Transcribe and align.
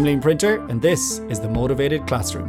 I'm 0.00 0.06
Liam 0.06 0.22
Printer, 0.22 0.66
and 0.70 0.80
this 0.80 1.18
is 1.28 1.40
the 1.40 1.48
Motivated 1.50 2.06
Classroom. 2.06 2.48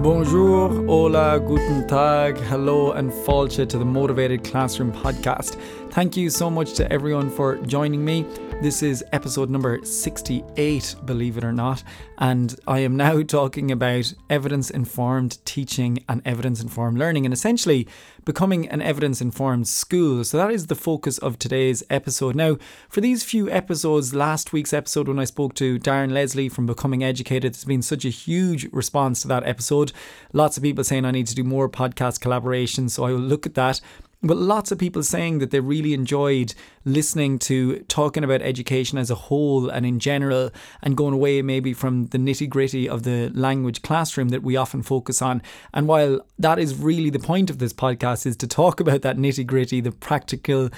Bonjour, 0.00 0.70
hola, 0.86 1.38
guten 1.38 1.86
tag, 1.86 2.38
hello, 2.38 2.92
and 2.92 3.12
fáilte 3.12 3.68
to 3.68 3.76
the 3.76 3.84
Motivated 3.84 4.42
Classroom 4.42 4.90
podcast. 4.90 5.60
Thank 5.90 6.16
you 6.16 6.30
so 6.30 6.48
much 6.48 6.72
to 6.76 6.90
everyone 6.90 7.28
for 7.28 7.56
joining 7.56 8.02
me. 8.02 8.24
This 8.62 8.82
is 8.82 9.02
episode 9.14 9.48
number 9.48 9.82
68, 9.82 10.96
believe 11.06 11.38
it 11.38 11.44
or 11.44 11.52
not, 11.52 11.82
and 12.18 12.54
I 12.68 12.80
am 12.80 12.94
now 12.94 13.22
talking 13.26 13.70
about 13.70 14.12
evidence 14.28 14.68
informed 14.68 15.42
teaching 15.46 16.04
and 16.10 16.20
evidence 16.26 16.60
informed 16.60 16.98
learning, 16.98 17.24
and 17.24 17.32
essentially 17.32 17.88
becoming 18.26 18.68
an 18.68 18.82
evidence 18.82 19.22
informed 19.22 19.66
school. 19.66 20.24
So 20.24 20.36
that 20.36 20.50
is 20.50 20.66
the 20.66 20.74
focus 20.74 21.16
of 21.16 21.38
today's 21.38 21.82
episode. 21.88 22.36
Now, 22.36 22.58
for 22.90 23.00
these 23.00 23.24
few 23.24 23.50
episodes, 23.50 24.12
last 24.12 24.52
week's 24.52 24.74
episode 24.74 25.08
when 25.08 25.18
I 25.18 25.24
spoke 25.24 25.54
to 25.54 25.78
Darren 25.78 26.12
Leslie 26.12 26.50
from 26.50 26.66
Becoming 26.66 27.02
Educated, 27.02 27.54
there's 27.54 27.64
been 27.64 27.80
such 27.80 28.04
a 28.04 28.10
huge 28.10 28.70
response 28.72 29.22
to 29.22 29.28
that 29.28 29.46
episode. 29.46 29.92
Lots 30.34 30.58
of 30.58 30.62
people 30.62 30.84
saying 30.84 31.06
I 31.06 31.12
need 31.12 31.28
to 31.28 31.34
do 31.34 31.44
more 31.44 31.70
podcast 31.70 32.20
collaborations, 32.20 32.90
so 32.90 33.04
I 33.04 33.12
will 33.12 33.20
look 33.20 33.46
at 33.46 33.54
that. 33.54 33.80
But 34.22 34.36
lots 34.36 34.70
of 34.70 34.78
people 34.78 35.02
saying 35.02 35.38
that 35.38 35.50
they 35.50 35.60
really 35.60 35.94
enjoyed 35.94 36.54
listening 36.84 37.38
to 37.40 37.78
talking 37.88 38.22
about 38.22 38.42
education 38.42 38.98
as 38.98 39.10
a 39.10 39.14
whole 39.14 39.70
and 39.70 39.86
in 39.86 39.98
general, 39.98 40.50
and 40.82 40.96
going 40.96 41.14
away 41.14 41.40
maybe 41.40 41.72
from 41.72 42.06
the 42.06 42.18
nitty 42.18 42.48
gritty 42.48 42.86
of 42.86 43.04
the 43.04 43.30
language 43.30 43.80
classroom 43.80 44.28
that 44.28 44.42
we 44.42 44.56
often 44.56 44.82
focus 44.82 45.22
on. 45.22 45.40
And 45.72 45.88
while 45.88 46.20
that 46.38 46.58
is 46.58 46.76
really 46.76 47.08
the 47.08 47.18
point 47.18 47.48
of 47.48 47.58
this 47.58 47.72
podcast, 47.72 48.26
is 48.26 48.36
to 48.38 48.46
talk 48.46 48.78
about 48.80 49.00
that 49.02 49.16
nitty 49.16 49.46
gritty, 49.46 49.80
the 49.80 49.92
practical 49.92 50.68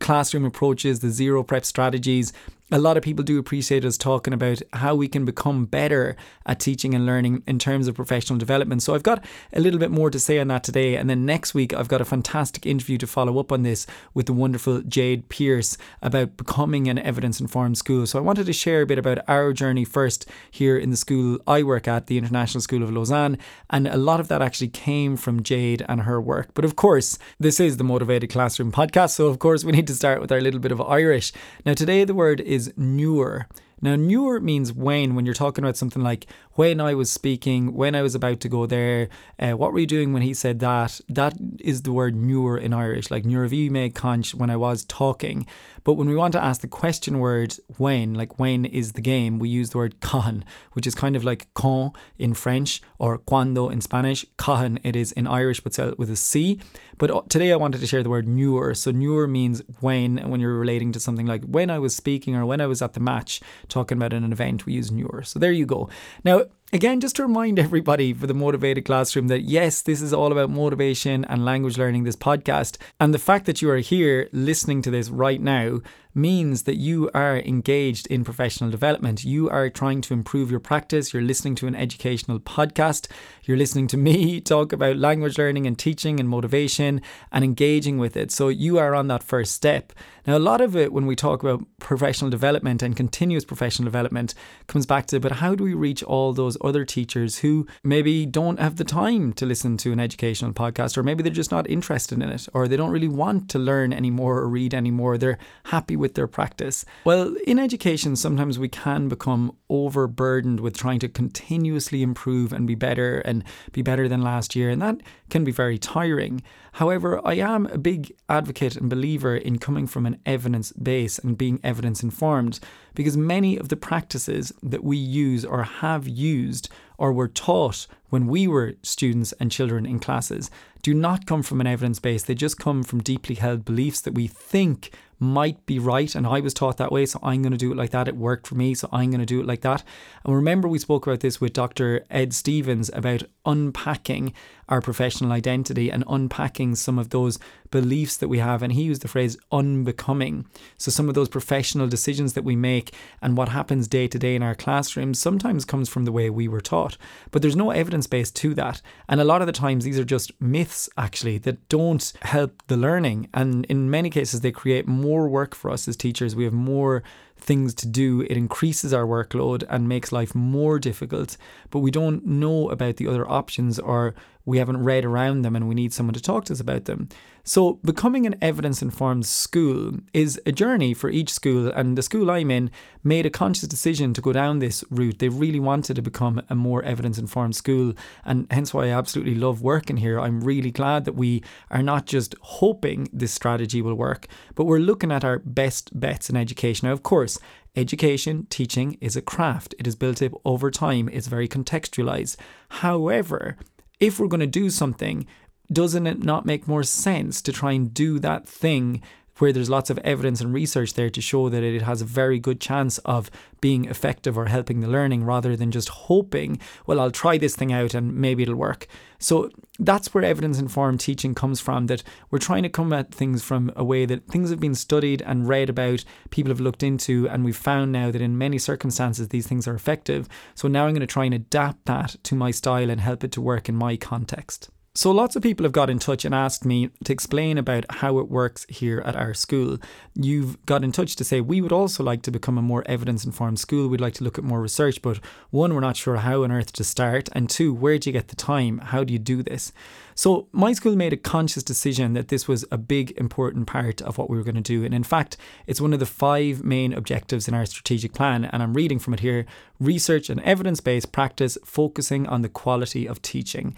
classroom 0.00 0.44
approaches, 0.44 1.00
the 1.00 1.10
zero 1.10 1.42
prep 1.42 1.64
strategies, 1.64 2.32
a 2.70 2.78
lot 2.78 2.98
of 2.98 3.02
people 3.02 3.24
do 3.24 3.38
appreciate 3.38 3.84
us 3.84 3.96
talking 3.96 4.34
about 4.34 4.60
how 4.74 4.94
we 4.94 5.08
can 5.08 5.24
become 5.24 5.64
better 5.64 6.16
at 6.44 6.60
teaching 6.60 6.94
and 6.94 7.06
learning 7.06 7.42
in 7.46 7.58
terms 7.58 7.88
of 7.88 7.94
professional 7.94 8.38
development. 8.38 8.82
So 8.82 8.94
I've 8.94 9.02
got 9.02 9.24
a 9.54 9.60
little 9.60 9.80
bit 9.80 9.90
more 9.90 10.10
to 10.10 10.20
say 10.20 10.38
on 10.38 10.48
that 10.48 10.64
today. 10.64 10.96
And 10.96 11.08
then 11.08 11.24
next 11.24 11.54
week, 11.54 11.72
I've 11.72 11.88
got 11.88 12.02
a 12.02 12.04
fantastic 12.04 12.66
interview 12.66 12.98
to 12.98 13.06
follow 13.06 13.38
up 13.38 13.52
on 13.52 13.62
this 13.62 13.86
with 14.12 14.26
the 14.26 14.34
wonderful 14.34 14.82
Jade 14.82 15.28
Pearce 15.30 15.78
about 16.02 16.36
becoming 16.36 16.88
an 16.88 16.98
evidence 16.98 17.40
informed 17.40 17.78
school. 17.78 18.06
So 18.06 18.18
I 18.18 18.22
wanted 18.22 18.44
to 18.46 18.52
share 18.52 18.82
a 18.82 18.86
bit 18.86 18.98
about 18.98 19.26
our 19.28 19.54
journey 19.54 19.84
first 19.86 20.28
here 20.50 20.76
in 20.76 20.90
the 20.90 20.96
school 20.96 21.38
I 21.46 21.62
work 21.62 21.88
at, 21.88 22.06
the 22.06 22.18
International 22.18 22.60
School 22.60 22.82
of 22.82 22.92
Lausanne. 22.92 23.38
And 23.70 23.88
a 23.88 23.96
lot 23.96 24.20
of 24.20 24.28
that 24.28 24.42
actually 24.42 24.68
came 24.68 25.16
from 25.16 25.42
Jade 25.42 25.84
and 25.88 26.02
her 26.02 26.20
work. 26.20 26.50
But 26.52 26.66
of 26.66 26.76
course, 26.76 27.18
this 27.40 27.60
is 27.60 27.78
the 27.78 27.84
Motivated 27.84 28.28
Classroom 28.28 28.72
podcast. 28.72 29.10
So 29.10 29.26
of 29.28 29.38
course, 29.38 29.64
we 29.64 29.72
need 29.72 29.86
to 29.86 29.94
start 29.94 30.20
with 30.20 30.30
our 30.30 30.40
little 30.42 30.60
bit 30.60 30.72
of 30.72 30.82
Irish. 30.82 31.32
Now, 31.64 31.72
today 31.72 32.04
the 32.04 32.14
word 32.14 32.40
is 32.40 32.57
is 32.58 32.72
nuair. 32.76 33.46
Now, 33.80 33.94
nuair 33.94 34.42
means 34.42 34.72
when, 34.72 35.14
when 35.14 35.24
you're 35.24 35.34
talking 35.34 35.64
about 35.64 35.76
something 35.76 36.02
like 36.02 36.26
when 36.58 36.80
I 36.80 36.92
was 36.94 37.08
speaking, 37.08 37.72
when 37.72 37.94
I 37.94 38.02
was 38.02 38.16
about 38.16 38.40
to 38.40 38.48
go 38.48 38.66
there, 38.66 39.08
uh, 39.38 39.52
what 39.52 39.72
were 39.72 39.78
you 39.78 39.86
doing 39.86 40.12
when 40.12 40.22
he 40.22 40.34
said 40.34 40.58
that? 40.58 41.00
That 41.08 41.34
is 41.60 41.82
the 41.82 41.92
word 41.92 42.16
nuair 42.16 42.60
in 42.60 42.72
Irish, 42.72 43.12
like 43.12 43.22
nuravi 43.22 43.70
me 43.70 43.90
conch 43.90 44.34
when 44.34 44.50
I 44.50 44.56
was 44.56 44.84
talking. 44.84 45.46
But 45.84 45.94
when 45.94 46.08
we 46.08 46.16
want 46.16 46.32
to 46.32 46.42
ask 46.42 46.60
the 46.60 46.66
question 46.66 47.20
word 47.20 47.54
when, 47.76 48.12
like 48.12 48.40
when 48.40 48.64
is 48.64 48.92
the 48.92 49.00
game, 49.00 49.38
we 49.38 49.48
use 49.48 49.70
the 49.70 49.78
word 49.78 50.00
con, 50.00 50.44
which 50.72 50.84
is 50.84 50.96
kind 50.96 51.14
of 51.14 51.22
like 51.22 51.46
con 51.54 51.92
in 52.18 52.34
French 52.34 52.82
or 52.98 53.18
cuando 53.18 53.68
in 53.68 53.80
Spanish. 53.80 54.26
Cahan 54.36 54.80
it 54.82 54.96
is 54.96 55.12
in 55.12 55.28
Irish, 55.28 55.60
but 55.60 55.78
with 55.96 56.10
a 56.10 56.16
C. 56.16 56.60
But 56.98 57.12
uh, 57.12 57.22
today 57.28 57.52
I 57.52 57.56
wanted 57.56 57.80
to 57.80 57.86
share 57.86 58.02
the 58.02 58.10
word 58.10 58.26
nuair. 58.26 58.76
So 58.76 58.90
nuair 58.90 59.30
means 59.30 59.62
when, 59.78 60.18
when 60.28 60.40
you're 60.40 60.58
relating 60.58 60.90
to 60.92 61.00
something 61.00 61.26
like 61.26 61.44
when 61.44 61.70
I 61.70 61.78
was 61.78 61.94
speaking 61.94 62.34
or 62.34 62.44
when 62.44 62.60
I 62.60 62.66
was 62.66 62.82
at 62.82 62.94
the 62.94 63.00
match 63.00 63.40
talking 63.68 63.96
about 63.96 64.12
an 64.12 64.30
event, 64.32 64.66
we 64.66 64.72
use 64.72 64.90
nuair. 64.90 65.24
So 65.24 65.38
there 65.38 65.52
you 65.52 65.64
go. 65.64 65.88
Now, 66.24 66.46
Again, 66.70 67.00
just 67.00 67.16
to 67.16 67.22
remind 67.22 67.58
everybody 67.58 68.12
for 68.12 68.26
the 68.26 68.34
Motivated 68.34 68.84
Classroom 68.84 69.28
that 69.28 69.40
yes, 69.40 69.80
this 69.80 70.02
is 70.02 70.12
all 70.12 70.32
about 70.32 70.50
motivation 70.50 71.24
and 71.24 71.42
language 71.42 71.78
learning, 71.78 72.04
this 72.04 72.14
podcast. 72.14 72.76
And 73.00 73.14
the 73.14 73.18
fact 73.18 73.46
that 73.46 73.62
you 73.62 73.70
are 73.70 73.78
here 73.78 74.28
listening 74.32 74.82
to 74.82 74.90
this 74.90 75.08
right 75.08 75.40
now 75.40 75.80
means 76.14 76.64
that 76.64 76.76
you 76.76 77.10
are 77.14 77.38
engaged 77.38 78.06
in 78.08 78.24
professional 78.24 78.70
development. 78.70 79.24
You 79.24 79.48
are 79.48 79.70
trying 79.70 80.00
to 80.02 80.14
improve 80.14 80.50
your 80.50 80.60
practice. 80.60 81.12
You're 81.12 81.22
listening 81.22 81.54
to 81.56 81.66
an 81.66 81.74
educational 81.74 82.40
podcast. 82.40 83.08
You're 83.44 83.56
listening 83.56 83.86
to 83.88 83.96
me 83.96 84.40
talk 84.42 84.72
about 84.72 84.96
language 84.96 85.38
learning 85.38 85.66
and 85.66 85.78
teaching 85.78 86.20
and 86.20 86.28
motivation 86.28 87.00
and 87.32 87.44
engaging 87.44 87.98
with 87.98 88.16
it. 88.16 88.30
So 88.30 88.48
you 88.48 88.78
are 88.78 88.94
on 88.94 89.08
that 89.08 89.22
first 89.22 89.54
step. 89.54 89.92
Now, 90.26 90.36
a 90.36 90.38
lot 90.38 90.60
of 90.60 90.76
it, 90.76 90.92
when 90.92 91.06
we 91.06 91.16
talk 91.16 91.42
about 91.42 91.64
professional 91.78 92.30
development 92.30 92.82
and 92.82 92.96
continuous 92.96 93.46
professional 93.46 93.86
development, 93.86 94.34
comes 94.66 94.84
back 94.84 95.06
to 95.06 95.20
but 95.20 95.32
how 95.32 95.54
do 95.54 95.64
we 95.64 95.72
reach 95.74 96.02
all 96.02 96.32
those 96.32 96.57
other 96.60 96.84
teachers 96.84 97.38
who 97.38 97.66
maybe 97.82 98.26
don't 98.26 98.58
have 98.58 98.76
the 98.76 98.84
time 98.84 99.32
to 99.34 99.46
listen 99.46 99.76
to 99.78 99.92
an 99.92 100.00
educational 100.00 100.52
podcast, 100.52 100.96
or 100.96 101.02
maybe 101.02 101.22
they're 101.22 101.32
just 101.32 101.50
not 101.50 101.68
interested 101.68 102.22
in 102.22 102.28
it, 102.28 102.48
or 102.54 102.68
they 102.68 102.76
don't 102.76 102.90
really 102.90 103.08
want 103.08 103.48
to 103.50 103.58
learn 103.58 103.92
anymore 103.92 104.38
or 104.38 104.48
read 104.48 104.74
anymore? 104.74 105.18
They're 105.18 105.38
happy 105.64 105.96
with 105.96 106.14
their 106.14 106.26
practice. 106.26 106.84
Well, 107.04 107.34
in 107.46 107.58
education, 107.58 108.16
sometimes 108.16 108.58
we 108.58 108.68
can 108.68 109.08
become 109.08 109.56
overburdened 109.68 110.60
with 110.60 110.76
trying 110.76 110.98
to 111.00 111.08
continuously 111.08 112.02
improve 112.02 112.52
and 112.52 112.66
be 112.66 112.74
better 112.74 113.18
and 113.20 113.44
be 113.72 113.82
better 113.82 114.08
than 114.08 114.22
last 114.22 114.56
year, 114.56 114.70
and 114.70 114.80
that 114.82 115.00
can 115.30 115.44
be 115.44 115.52
very 115.52 115.78
tiring. 115.78 116.42
However, 116.72 117.20
I 117.26 117.34
am 117.34 117.66
a 117.66 117.78
big 117.78 118.12
advocate 118.28 118.76
and 118.76 118.88
believer 118.88 119.36
in 119.36 119.58
coming 119.58 119.86
from 119.86 120.06
an 120.06 120.20
evidence 120.24 120.72
base 120.72 121.18
and 121.18 121.36
being 121.36 121.58
evidence 121.64 122.02
informed 122.02 122.60
because 122.98 123.16
many 123.16 123.56
of 123.56 123.68
the 123.68 123.76
practices 123.76 124.52
that 124.60 124.82
we 124.82 124.96
use 124.96 125.44
or 125.44 125.62
have 125.62 126.08
used 126.08 126.68
or 126.96 127.12
were 127.12 127.28
taught 127.28 127.86
when 128.08 128.26
we 128.26 128.48
were 128.48 128.74
students 128.82 129.30
and 129.38 129.52
children 129.52 129.86
in 129.86 130.00
classes 130.00 130.50
do 130.82 130.92
not 130.92 131.24
come 131.24 131.44
from 131.44 131.60
an 131.60 131.68
evidence 131.68 132.00
base. 132.00 132.24
They 132.24 132.34
just 132.34 132.58
come 132.58 132.82
from 132.82 133.00
deeply 133.00 133.36
held 133.36 133.64
beliefs 133.64 134.00
that 134.00 134.14
we 134.14 134.26
think 134.26 134.90
might 135.20 135.64
be 135.64 135.78
right. 135.78 136.12
And 136.12 136.26
I 136.26 136.40
was 136.40 136.52
taught 136.52 136.76
that 136.78 136.90
way, 136.90 137.06
so 137.06 137.20
I'm 137.22 137.40
going 137.40 137.52
to 137.52 137.56
do 137.56 137.70
it 137.70 137.76
like 137.76 137.90
that. 137.90 138.08
It 138.08 138.16
worked 138.16 138.48
for 138.48 138.56
me, 138.56 138.74
so 138.74 138.88
I'm 138.90 139.10
going 139.10 139.20
to 139.20 139.26
do 139.26 139.38
it 139.38 139.46
like 139.46 139.60
that. 139.60 139.84
And 140.24 140.34
remember, 140.34 140.66
we 140.66 140.80
spoke 140.80 141.06
about 141.06 141.20
this 141.20 141.40
with 141.40 141.52
Dr. 141.52 142.04
Ed 142.10 142.32
Stevens 142.32 142.90
about 142.92 143.22
unpacking 143.46 144.34
our 144.68 144.80
professional 144.80 145.32
identity 145.32 145.90
and 145.90 146.04
unpacking 146.08 146.74
some 146.74 146.98
of 146.98 147.10
those 147.10 147.38
beliefs 147.70 148.16
that 148.16 148.28
we 148.28 148.38
have. 148.38 148.62
And 148.62 148.72
he 148.72 148.82
used 148.82 149.02
the 149.02 149.08
phrase 149.08 149.36
unbecoming. 149.50 150.46
So 150.76 150.90
some 150.90 151.08
of 151.08 151.14
those 151.14 151.28
professional 151.28 151.88
decisions 151.88 152.34
that 152.34 152.44
we 152.44 152.56
make 152.56 152.94
and 153.20 153.36
what 153.36 153.50
happens 153.50 153.88
day 153.88 154.08
to 154.08 154.18
day 154.18 154.34
in 154.34 154.42
our 154.42 154.54
classrooms 154.54 155.18
sometimes 155.18 155.64
comes 155.64 155.88
from 155.88 156.04
the 156.04 156.12
way 156.12 156.30
we 156.30 156.48
were 156.48 156.60
taught. 156.60 156.96
But 157.30 157.42
there's 157.42 157.56
no 157.56 157.70
evidence 157.70 158.06
base 158.06 158.30
to 158.32 158.54
that. 158.54 158.82
And 159.08 159.20
a 159.20 159.24
lot 159.24 159.40
of 159.40 159.46
the 159.46 159.52
times, 159.52 159.84
these 159.84 159.98
are 159.98 160.04
just 160.04 160.32
myths, 160.40 160.88
actually, 160.96 161.38
that 161.38 161.68
don't 161.68 162.12
help 162.22 162.62
the 162.66 162.76
learning. 162.76 163.28
And 163.34 163.64
in 163.66 163.90
many 163.90 164.10
cases, 164.10 164.40
they 164.40 164.52
create 164.52 164.86
more 164.86 165.28
work 165.28 165.54
for 165.54 165.70
us 165.70 165.88
as 165.88 165.96
teachers. 165.96 166.36
We 166.36 166.44
have 166.44 166.52
more 166.52 167.02
things 167.40 167.74
to 167.74 167.86
do, 167.86 168.22
it 168.22 168.36
increases 168.36 168.92
our 168.92 169.04
workload 169.04 169.64
and 169.68 169.88
makes 169.88 170.12
life 170.12 170.34
more 170.34 170.78
difficult. 170.78 171.36
But 171.70 171.80
we 171.80 171.90
don't 171.90 172.26
know 172.26 172.70
about 172.70 172.96
the 172.96 173.06
other 173.06 173.28
options 173.28 173.78
or 173.78 174.14
we 174.48 174.56
haven't 174.56 174.82
read 174.82 175.04
around 175.04 175.42
them 175.42 175.54
and 175.54 175.68
we 175.68 175.74
need 175.74 175.92
someone 175.92 176.14
to 176.14 176.22
talk 176.22 176.46
to 176.46 176.54
us 176.54 176.60
about 176.60 176.86
them. 176.86 177.06
So, 177.44 177.74
becoming 177.84 178.26
an 178.26 178.36
evidence 178.40 178.80
informed 178.80 179.26
school 179.26 179.92
is 180.14 180.40
a 180.46 180.52
journey 180.52 180.94
for 180.94 181.08
each 181.08 181.30
school, 181.30 181.68
and 181.68 181.96
the 181.96 182.02
school 182.02 182.30
I'm 182.30 182.50
in 182.50 182.70
made 183.02 183.24
a 183.26 183.30
conscious 183.30 183.68
decision 183.68 184.12
to 184.14 184.20
go 184.20 184.32
down 184.32 184.58
this 184.58 184.84
route. 184.90 185.18
They 185.18 185.28
really 185.28 185.60
wanted 185.60 185.96
to 185.96 186.02
become 186.02 186.42
a 186.48 186.54
more 186.54 186.82
evidence 186.82 187.18
informed 187.18 187.56
school, 187.56 187.92
and 188.24 188.46
hence 188.50 188.74
why 188.74 188.86
I 188.86 188.98
absolutely 188.98 189.34
love 189.34 189.62
working 189.62 189.98
here. 189.98 190.18
I'm 190.18 190.40
really 190.42 190.70
glad 190.70 191.04
that 191.04 191.14
we 191.14 191.42
are 191.70 191.82
not 191.82 192.06
just 192.06 192.34
hoping 192.40 193.08
this 193.12 193.32
strategy 193.32 193.80
will 193.80 193.94
work, 193.94 194.26
but 194.54 194.64
we're 194.64 194.78
looking 194.78 195.12
at 195.12 195.24
our 195.24 195.38
best 195.38 195.98
bets 195.98 196.28
in 196.28 196.36
education. 196.36 196.88
Now, 196.88 196.92
of 196.92 197.02
course, 197.02 197.38
Education, 197.76 198.44
teaching 198.50 198.98
is 199.00 199.14
a 199.14 199.22
craft. 199.22 199.72
It 199.78 199.86
is 199.86 199.94
built 199.94 200.20
up 200.20 200.32
over 200.44 200.68
time. 200.68 201.08
It's 201.12 201.28
very 201.28 201.46
contextualized. 201.46 202.34
However, 202.70 203.56
if 204.00 204.18
we're 204.18 204.28
going 204.28 204.40
to 204.40 204.46
do 204.46 204.70
something, 204.70 205.26
doesn't 205.72 206.06
it 206.06 206.22
not 206.22 206.46
make 206.46 206.68
more 206.68 206.82
sense 206.82 207.42
to 207.42 207.52
try 207.52 207.72
and 207.72 207.92
do 207.92 208.18
that 208.18 208.48
thing 208.48 209.02
where 209.38 209.52
there's 209.52 209.70
lots 209.70 209.90
of 209.90 209.98
evidence 209.98 210.40
and 210.40 210.52
research 210.52 210.94
there 210.94 211.10
to 211.10 211.20
show 211.20 211.48
that 211.48 211.62
it 211.62 211.82
has 211.82 212.02
a 212.02 212.06
very 212.06 212.38
good 212.38 212.60
chance 212.60 212.98
of 212.98 213.30
being 213.60 213.86
effective 213.86 214.38
or 214.38 214.46
helping 214.46 214.80
the 214.80 214.88
learning 214.88 215.24
rather 215.24 215.56
than 215.56 215.70
just 215.70 215.88
hoping, 215.88 216.60
well, 216.86 217.00
I'll 217.00 217.10
try 217.10 217.38
this 217.38 217.56
thing 217.56 217.72
out 217.72 217.94
and 217.94 218.14
maybe 218.14 218.42
it'll 218.42 218.54
work. 218.54 218.86
So 219.18 219.50
that's 219.80 220.14
where 220.14 220.24
evidence 220.24 220.58
informed 220.58 221.00
teaching 221.00 221.34
comes 221.34 221.60
from 221.60 221.86
that 221.86 222.02
we're 222.30 222.38
trying 222.38 222.62
to 222.62 222.68
come 222.68 222.92
at 222.92 223.12
things 223.12 223.42
from 223.42 223.72
a 223.74 223.84
way 223.84 224.06
that 224.06 224.28
things 224.28 224.50
have 224.50 224.60
been 224.60 224.74
studied 224.74 225.22
and 225.22 225.48
read 225.48 225.68
about, 225.68 226.04
people 226.30 226.50
have 226.50 226.60
looked 226.60 226.82
into, 226.82 227.28
and 227.28 227.44
we've 227.44 227.56
found 227.56 227.90
now 227.90 228.10
that 228.10 228.22
in 228.22 228.38
many 228.38 228.58
circumstances 228.58 229.28
these 229.28 229.46
things 229.46 229.66
are 229.66 229.74
effective. 229.74 230.28
So 230.54 230.68
now 230.68 230.86
I'm 230.86 230.94
going 230.94 231.00
to 231.00 231.06
try 231.06 231.24
and 231.24 231.34
adapt 231.34 231.86
that 231.86 232.16
to 232.24 232.34
my 232.34 232.50
style 232.50 232.90
and 232.90 233.00
help 233.00 233.24
it 233.24 233.32
to 233.32 233.40
work 233.40 233.68
in 233.68 233.74
my 233.74 233.96
context. 233.96 234.70
So, 234.98 235.12
lots 235.12 235.36
of 235.36 235.44
people 235.44 235.62
have 235.62 235.70
got 235.70 235.90
in 235.90 236.00
touch 236.00 236.24
and 236.24 236.34
asked 236.34 236.64
me 236.64 236.90
to 237.04 237.12
explain 237.12 237.56
about 237.56 237.84
how 237.88 238.18
it 238.18 238.28
works 238.28 238.66
here 238.68 239.00
at 239.06 239.14
our 239.14 239.32
school. 239.32 239.78
You've 240.16 240.60
got 240.66 240.82
in 240.82 240.90
touch 240.90 241.14
to 241.14 241.22
say 241.22 241.40
we 241.40 241.60
would 241.60 241.70
also 241.70 242.02
like 242.02 242.22
to 242.22 242.32
become 242.32 242.58
a 242.58 242.62
more 242.62 242.82
evidence 242.86 243.24
informed 243.24 243.60
school. 243.60 243.86
We'd 243.86 244.00
like 244.00 244.14
to 244.14 244.24
look 244.24 244.38
at 244.38 244.44
more 244.44 244.60
research, 244.60 245.00
but 245.00 245.20
one, 245.50 245.72
we're 245.72 245.78
not 245.78 245.96
sure 245.96 246.16
how 246.16 246.42
on 246.42 246.50
earth 246.50 246.72
to 246.72 246.82
start, 246.82 247.28
and 247.30 247.48
two, 247.48 247.72
where 247.72 247.96
do 247.96 248.10
you 248.10 248.12
get 248.12 248.26
the 248.26 248.34
time? 248.34 248.78
How 248.78 249.04
do 249.04 249.12
you 249.12 249.20
do 249.20 249.40
this? 249.40 249.72
So, 250.16 250.48
my 250.50 250.72
school 250.72 250.96
made 250.96 251.12
a 251.12 251.16
conscious 251.16 251.62
decision 251.62 252.14
that 252.14 252.26
this 252.26 252.48
was 252.48 252.64
a 252.72 252.76
big, 252.76 253.12
important 253.12 253.68
part 253.68 254.02
of 254.02 254.18
what 254.18 254.28
we 254.28 254.36
were 254.36 254.42
going 254.42 254.56
to 254.56 254.60
do. 254.60 254.84
And 254.84 254.92
in 254.92 255.04
fact, 255.04 255.36
it's 255.68 255.80
one 255.80 255.92
of 255.92 256.00
the 256.00 256.06
five 256.06 256.64
main 256.64 256.92
objectives 256.92 257.46
in 257.46 257.54
our 257.54 257.66
strategic 257.66 258.14
plan. 258.14 258.46
And 258.46 258.64
I'm 258.64 258.74
reading 258.74 258.98
from 258.98 259.14
it 259.14 259.20
here 259.20 259.46
research 259.78 260.28
and 260.28 260.40
evidence 260.40 260.80
based 260.80 261.12
practice 261.12 261.56
focusing 261.64 262.26
on 262.26 262.42
the 262.42 262.48
quality 262.48 263.06
of 263.06 263.22
teaching 263.22 263.76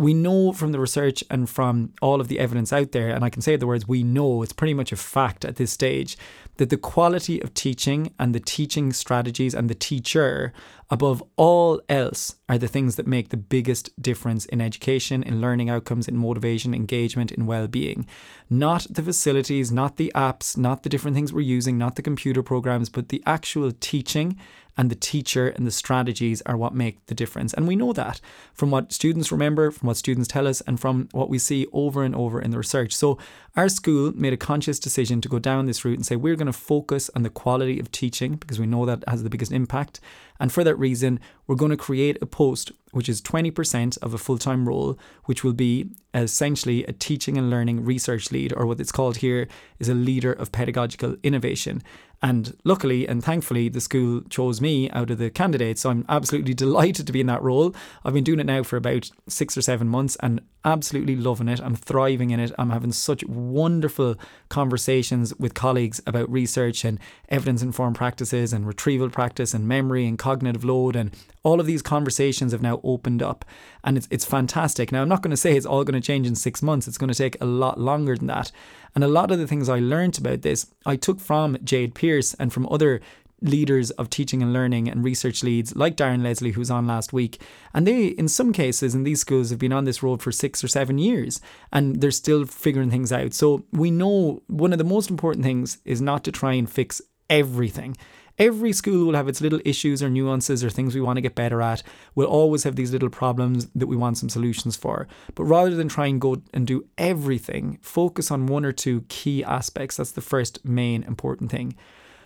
we 0.00 0.14
know 0.14 0.50
from 0.50 0.72
the 0.72 0.80
research 0.80 1.22
and 1.28 1.46
from 1.46 1.92
all 2.00 2.22
of 2.22 2.28
the 2.28 2.38
evidence 2.38 2.72
out 2.72 2.92
there, 2.92 3.10
and 3.10 3.22
I 3.22 3.28
can 3.28 3.42
say 3.42 3.56
the 3.56 3.66
words 3.66 3.86
we 3.86 4.02
know, 4.02 4.42
it's 4.42 4.54
pretty 4.54 4.72
much 4.72 4.92
a 4.92 4.96
fact 4.96 5.44
at 5.44 5.56
this 5.56 5.72
stage, 5.72 6.16
that 6.56 6.70
the 6.70 6.78
quality 6.78 7.38
of 7.42 7.52
teaching 7.52 8.14
and 8.18 8.34
the 8.34 8.40
teaching 8.40 8.94
strategies 8.94 9.54
and 9.54 9.68
the 9.68 9.74
teacher, 9.74 10.54
above 10.90 11.22
all 11.36 11.80
else, 11.88 12.36
are 12.48 12.58
the 12.58 12.68
things 12.68 12.96
that 12.96 13.06
make 13.06 13.28
the 13.28 13.36
biggest 13.36 13.90
difference 14.02 14.44
in 14.46 14.60
education, 14.60 15.22
in 15.22 15.40
learning 15.40 15.70
outcomes, 15.70 16.08
in 16.08 16.16
motivation, 16.16 16.74
engagement, 16.74 17.30
in 17.30 17.46
well 17.46 17.68
being. 17.68 18.06
Not 18.48 18.86
the 18.90 19.02
facilities, 19.02 19.70
not 19.70 19.96
the 19.96 20.10
apps, 20.14 20.56
not 20.56 20.82
the 20.82 20.88
different 20.88 21.14
things 21.14 21.32
we're 21.32 21.42
using, 21.42 21.78
not 21.78 21.94
the 21.94 22.02
computer 22.02 22.42
programs, 22.42 22.88
but 22.88 23.08
the 23.08 23.22
actual 23.24 23.70
teaching 23.70 24.36
and 24.76 24.90
the 24.90 24.94
teacher 24.94 25.48
and 25.48 25.66
the 25.66 25.70
strategies 25.70 26.40
are 26.46 26.56
what 26.56 26.74
make 26.74 27.04
the 27.06 27.14
difference. 27.14 27.52
And 27.52 27.68
we 27.68 27.76
know 27.76 27.92
that 27.92 28.20
from 28.54 28.70
what 28.70 28.92
students 28.92 29.30
remember, 29.30 29.70
from 29.70 29.88
what 29.88 29.96
students 29.96 30.28
tell 30.28 30.46
us, 30.46 30.60
and 30.62 30.80
from 30.80 31.08
what 31.12 31.28
we 31.28 31.38
see 31.38 31.66
over 31.72 32.02
and 32.02 32.14
over 32.14 32.40
in 32.40 32.50
the 32.50 32.56
research. 32.56 32.94
So, 32.94 33.18
our 33.56 33.68
school 33.68 34.12
made 34.14 34.32
a 34.32 34.38
conscious 34.38 34.78
decision 34.78 35.20
to 35.20 35.28
go 35.28 35.38
down 35.38 35.66
this 35.66 35.84
route 35.84 35.98
and 35.98 36.06
say 36.06 36.16
we're 36.16 36.36
going 36.36 36.46
to 36.46 36.52
focus 36.52 37.10
on 37.14 37.24
the 37.24 37.30
quality 37.30 37.78
of 37.78 37.90
teaching 37.90 38.36
because 38.36 38.58
we 38.58 38.66
know 38.66 38.86
that 38.86 39.04
has 39.06 39.22
the 39.22 39.30
biggest 39.30 39.52
impact. 39.52 40.00
And 40.40 40.50
for 40.50 40.64
that 40.64 40.74
reason, 40.76 41.20
we're 41.46 41.54
going 41.54 41.70
to 41.70 41.76
create 41.76 42.18
a 42.20 42.26
post 42.26 42.72
which 42.92 43.08
is 43.08 43.22
20% 43.22 43.98
of 43.98 44.14
a 44.14 44.18
full 44.18 44.38
time 44.38 44.68
role, 44.68 44.98
which 45.26 45.44
will 45.44 45.52
be 45.52 45.90
essentially 46.12 46.84
a 46.86 46.92
teaching 46.92 47.38
and 47.38 47.50
learning 47.50 47.84
research 47.84 48.32
lead, 48.32 48.52
or 48.56 48.66
what 48.66 48.80
it's 48.80 48.90
called 48.90 49.18
here 49.18 49.46
is 49.78 49.88
a 49.88 49.94
leader 49.94 50.32
of 50.32 50.50
pedagogical 50.50 51.16
innovation. 51.22 51.82
And 52.22 52.56
luckily 52.64 53.08
and 53.08 53.24
thankfully, 53.24 53.68
the 53.68 53.80
school 53.80 54.22
chose 54.28 54.60
me 54.60 54.90
out 54.90 55.10
of 55.10 55.18
the 55.18 55.30
candidates. 55.30 55.80
So 55.82 55.90
I'm 55.90 56.04
absolutely 56.08 56.54
delighted 56.64 57.06
to 57.06 57.12
be 57.12 57.20
in 57.20 57.26
that 57.28 57.42
role. 57.42 57.74
I've 58.04 58.14
been 58.14 58.24
doing 58.24 58.40
it 58.40 58.46
now 58.46 58.62
for 58.62 58.76
about 58.76 59.10
six 59.26 59.56
or 59.56 59.62
seven 59.62 59.88
months 59.88 60.16
and 60.20 60.40
absolutely 60.64 61.16
loving 61.16 61.48
it. 61.48 61.60
I'm 61.60 61.74
thriving 61.74 62.30
in 62.30 62.40
it. 62.40 62.52
I'm 62.58 62.70
having 62.70 62.92
such 62.92 63.24
wonderful 63.24 64.16
conversations 64.50 65.34
with 65.36 65.54
colleagues 65.54 66.02
about 66.06 66.30
research 66.30 66.84
and 66.84 66.98
evidence 67.30 67.62
informed 67.62 67.96
practices 67.96 68.52
and 68.52 68.66
retrieval 68.66 69.08
practice 69.08 69.54
and 69.54 69.66
memory 69.66 70.06
and 70.06 70.18
cognitive 70.18 70.64
load. 70.64 70.96
And 70.96 71.16
all 71.42 71.60
of 71.60 71.66
these 71.66 71.80
conversations 71.80 72.52
have 72.52 72.60
now 72.60 72.80
opened 72.84 73.22
up 73.22 73.46
and 73.82 73.96
it's, 73.96 74.08
it's 74.10 74.26
fantastic. 74.26 74.92
Now, 74.92 75.00
I'm 75.00 75.08
not 75.08 75.22
going 75.22 75.30
to 75.30 75.36
say 75.36 75.56
it's 75.56 75.64
all 75.64 75.84
going 75.84 76.00
to 76.00 76.06
change 76.06 76.26
in 76.26 76.34
six 76.34 76.62
months, 76.62 76.86
it's 76.86 76.98
going 76.98 77.10
to 77.10 77.16
take 77.16 77.40
a 77.40 77.46
lot 77.46 77.80
longer 77.80 78.16
than 78.16 78.26
that. 78.26 78.52
And 78.94 79.04
a 79.04 79.08
lot 79.08 79.30
of 79.30 79.38
the 79.38 79.46
things 79.46 79.68
I 79.68 79.78
learned 79.78 80.18
about 80.18 80.42
this, 80.42 80.66
I 80.84 80.96
took 80.96 81.20
from 81.20 81.56
Jade 81.62 81.94
Pearce 81.94 82.09
and 82.38 82.52
from 82.52 82.66
other 82.70 83.00
leaders 83.42 83.90
of 83.92 84.10
teaching 84.10 84.42
and 84.42 84.52
learning 84.52 84.88
and 84.88 85.04
research 85.04 85.42
leads 85.42 85.74
like 85.74 85.96
Darren 85.96 86.22
Leslie, 86.22 86.52
who 86.52 86.60
was 86.60 86.70
on 86.70 86.86
last 86.86 87.12
week. 87.12 87.40
And 87.72 87.86
they, 87.86 88.06
in 88.06 88.28
some 88.28 88.52
cases, 88.52 88.94
in 88.94 89.04
these 89.04 89.20
schools, 89.20 89.50
have 89.50 89.58
been 89.58 89.72
on 89.72 89.84
this 89.84 90.02
road 90.02 90.22
for 90.22 90.32
six 90.32 90.62
or 90.62 90.68
seven 90.68 90.98
years 90.98 91.40
and 91.72 92.00
they're 92.00 92.10
still 92.10 92.44
figuring 92.44 92.90
things 92.90 93.12
out. 93.12 93.32
So 93.32 93.64
we 93.72 93.90
know 93.90 94.42
one 94.46 94.72
of 94.72 94.78
the 94.78 94.84
most 94.84 95.10
important 95.10 95.44
things 95.44 95.78
is 95.84 96.00
not 96.00 96.24
to 96.24 96.32
try 96.32 96.52
and 96.52 96.68
fix 96.68 97.00
everything. 97.28 97.96
Every 98.38 98.72
school 98.72 99.06
will 99.06 99.14
have 99.14 99.28
its 99.28 99.42
little 99.42 99.60
issues 99.66 100.02
or 100.02 100.08
nuances 100.08 100.64
or 100.64 100.70
things 100.70 100.94
we 100.94 101.02
want 101.02 101.18
to 101.18 101.22
get 101.22 101.34
better 101.34 101.60
at. 101.60 101.82
We'll 102.14 102.26
always 102.26 102.64
have 102.64 102.74
these 102.74 102.90
little 102.90 103.10
problems 103.10 103.66
that 103.74 103.86
we 103.86 103.96
want 103.96 104.16
some 104.16 104.30
solutions 104.30 104.76
for. 104.76 105.08
But 105.34 105.44
rather 105.44 105.74
than 105.74 105.88
try 105.88 106.06
and 106.06 106.20
go 106.20 106.42
and 106.54 106.66
do 106.66 106.86
everything, 106.96 107.78
focus 107.82 108.30
on 108.30 108.46
one 108.46 108.64
or 108.64 108.72
two 108.72 109.04
key 109.08 109.44
aspects. 109.44 109.98
That's 109.98 110.12
the 110.12 110.22
first 110.22 110.64
main 110.64 111.02
important 111.02 111.50
thing. 111.50 111.76